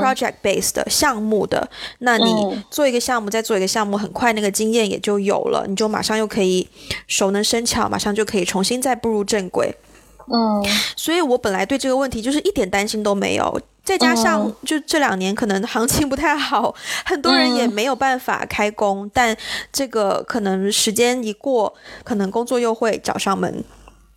[0.00, 1.68] project based 的项目的。
[2.00, 6.68] 那你做一个项目，再做一个项目，很快那个经验也就有了，你就马上又可以
[7.06, 9.74] 熟能生巧，马上就可以重新再步入正轨。
[10.32, 10.64] 嗯，
[10.96, 13.60] 所以我本来对这个问题就是一点担心都没有。
[13.82, 16.72] 再加上，就这两年可能行情不太好，
[17.04, 19.10] 很多人也没有办法开工。
[19.12, 19.36] 但
[19.72, 21.74] 这个可能时间一过，
[22.04, 23.64] 可能工作又会找上门。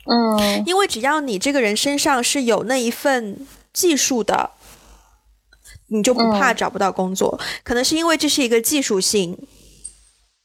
[0.06, 4.52] 嗯，因为只要你这个人身上是有那一份技术的，
[5.88, 7.40] 你就不怕找不到工作。
[7.64, 9.36] 可能是因为这是一个技术性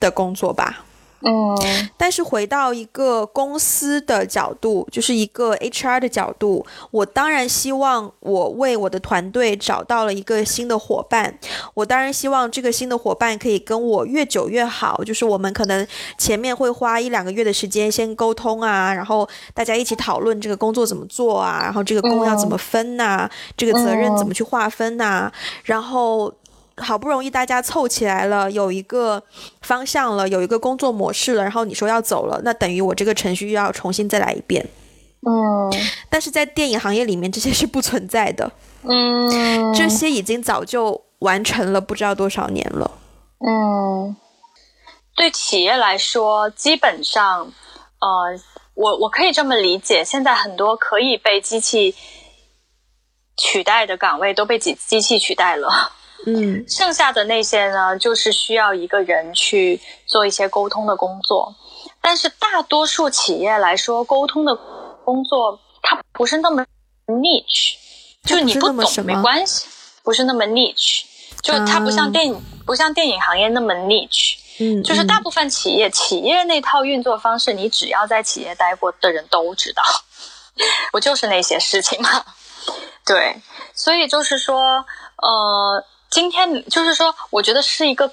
[0.01, 0.87] 的工作吧。
[1.21, 11.39] 嗯，但是回到一个公司的角度，就是一个 HR 的角度，我当然希望我为我的团队找到了一个新的伙伴。
[11.75, 15.03] 我当然希望这个新的伙伴可以跟我越久越好。
[15.05, 25.33] 就是我们可能前面会花一两个月的时间先沟通啊，然后大家一起讨论这个工作怎么做啊，然后这个工要怎么分呐，这个责任怎么去划分呐，
[25.65, 26.33] 然后。
[26.79, 29.23] 好不容易大家凑起来了，有一个
[29.63, 34.67] 方向了，有一个工作模式了，然后你说要走了，那等于我这个程序又要重新再来一遍。
[35.27, 35.73] 嗯，
[36.09, 38.51] 但是在电影行业里面，这些是不存在的。
[38.83, 42.91] 嗯，这些已经早就完成了，不知道多少年了。
[43.41, 44.17] 嗯，
[45.17, 47.53] 对企业来说，基本上，
[47.99, 48.41] 呃，
[48.75, 51.97] 我我可以这么理解，现在很多可以被机器
[53.37, 55.93] 取代的岗位都被机机器取代了。
[56.27, 61.55] 嗯，剩下的那些呢，就是需要一个人去做一些沟通的工作。
[62.01, 64.55] 但是大多数企业来说，沟通的
[65.05, 66.65] 工作它不是那么
[67.07, 67.75] niche，
[68.25, 69.67] 就你不懂没关系，
[70.03, 71.05] 不是那么 niche，
[71.41, 74.37] 就它不像电影，不像电影行业那么 niche。
[74.61, 79.83] 嗯，就是大部分企业企业那套运作方式，你只要在企业待过的人都知道，
[80.91, 82.25] 不就是那些事情吗？
[83.07, 83.41] 对，
[83.73, 84.85] 所以就是说，
[85.17, 85.85] 呃。
[86.11, 88.11] 今天就是说，我觉得是一个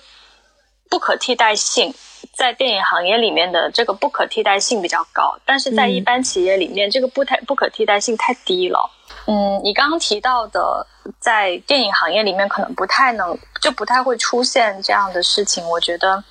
[0.89, 1.93] 不可替代性，
[2.33, 8.91] 在电影行业里面的这个不可替代性比较高，但是在一般企业里面，这个不太不可替代性太低了。
[9.27, 10.85] 嗯，你刚刚提到的，
[11.19, 16.23] 在电影行业里面可能不太能，就不太会出现这样的事情，我觉得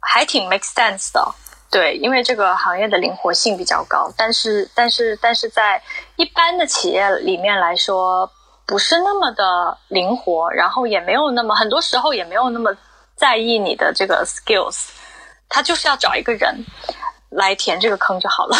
[0.00, 1.34] 还挺 make sense 的。
[1.70, 5.82] 对，因为这个行业的灵活性比较高，但是但是但是在
[6.16, 8.30] 一般的企业里面来说。
[8.64, 12.74] 不是那么的灵活，然后也没有那么很多时候也没有那么
[13.16, 14.88] 在意你的这个 skills，
[15.48, 16.64] 他就是要找一个人
[17.30, 18.56] 来填这个坑就好了。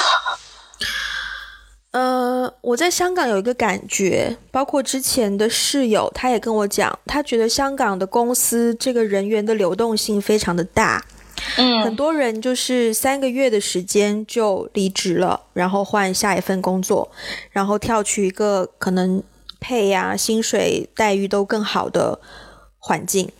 [1.93, 11.05] 呃，我在香港有一个感觉，包括之前的室友，他也跟我讲，他觉得香港的公司这个人员的流动性非常的大，
[11.59, 17.11] 嗯，很多人就是三个月的时间就离职了，然后换下一份工作，
[17.51, 19.23] 然后跳去一个可能。
[19.63, 22.21] 配呀，薪水待遇都更好的
[22.79, 23.31] 环境，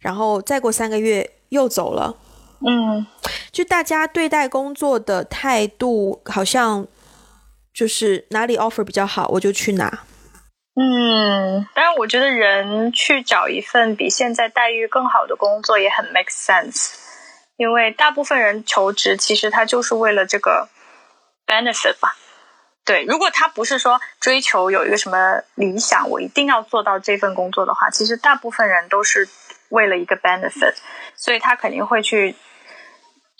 [0.00, 2.14] 然后再过三个月又走了。
[2.60, 3.06] 嗯，
[3.50, 6.86] 就大家对待工作的态度，好像
[7.72, 10.04] 就是哪里 offer 比较好，我就去哪。
[10.76, 16.92] 嗯，当然，我觉得人去找一份比现在待遇更好的工作也很 make sense，
[17.56, 20.68] 因为大部分人求职其实他就是为了这个
[21.46, 22.16] benefit 吧。
[22.90, 29.28] 对，如果他不是说追求有一个什么理想，我一定要做到这份工作的话，其实大部分人都是
[29.68, 30.74] 为了一个 benefit，
[31.14, 32.34] 所以他肯定会去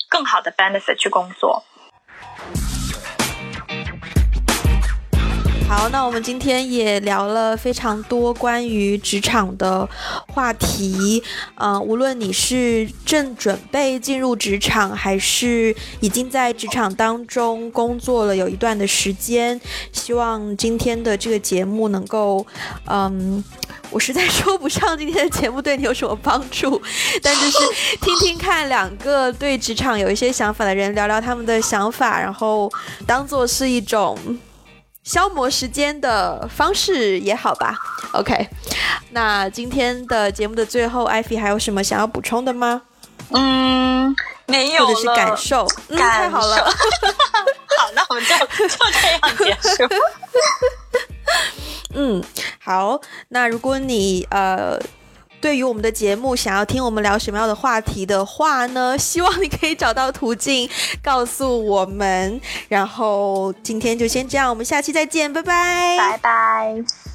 [0.08, 1.64] 更好的 benefit 去工作。
[5.70, 9.88] 好，那我们今天也聊了非常多关于职场的
[10.26, 11.22] 话题，
[11.54, 19.60] 嗯，无论你是正准备进入职场，还是已经在职场当中工作了有一段的时间，
[19.92, 22.44] 希望今天的这个节目能够，
[22.86, 23.42] 嗯，
[23.90, 26.82] 我实在说不上今天的节目对你有什么帮助，
[27.22, 27.58] 但就是
[28.00, 32.68] 听听看两个对职场有一些想法的人聊聊他们的想法，然后
[33.06, 34.18] 当做是一种。
[35.10, 37.76] 消磨时间的方式也好吧
[38.12, 38.48] ，OK。
[39.10, 42.82] 那今天的节目的最后，艾菲还有什么想要补充的吗？
[43.30, 44.14] 嗯，
[44.46, 45.66] 没有或者是感受？
[45.88, 46.58] 嗯，太好了。
[47.76, 48.68] 好，那我们就就
[49.02, 49.94] 这样结束。
[51.96, 52.22] 嗯，
[52.62, 53.00] 好。
[53.30, 54.78] 那如果你呃。
[55.40, 58.96] 对于我们的节目，想要听我们聊什么样的话题的话呢？
[58.98, 60.68] 希望你可以找到途径
[61.02, 62.40] 告诉我们。
[62.68, 67.09] 然后今天就先这样，我们下期再见，拜拜，拜拜。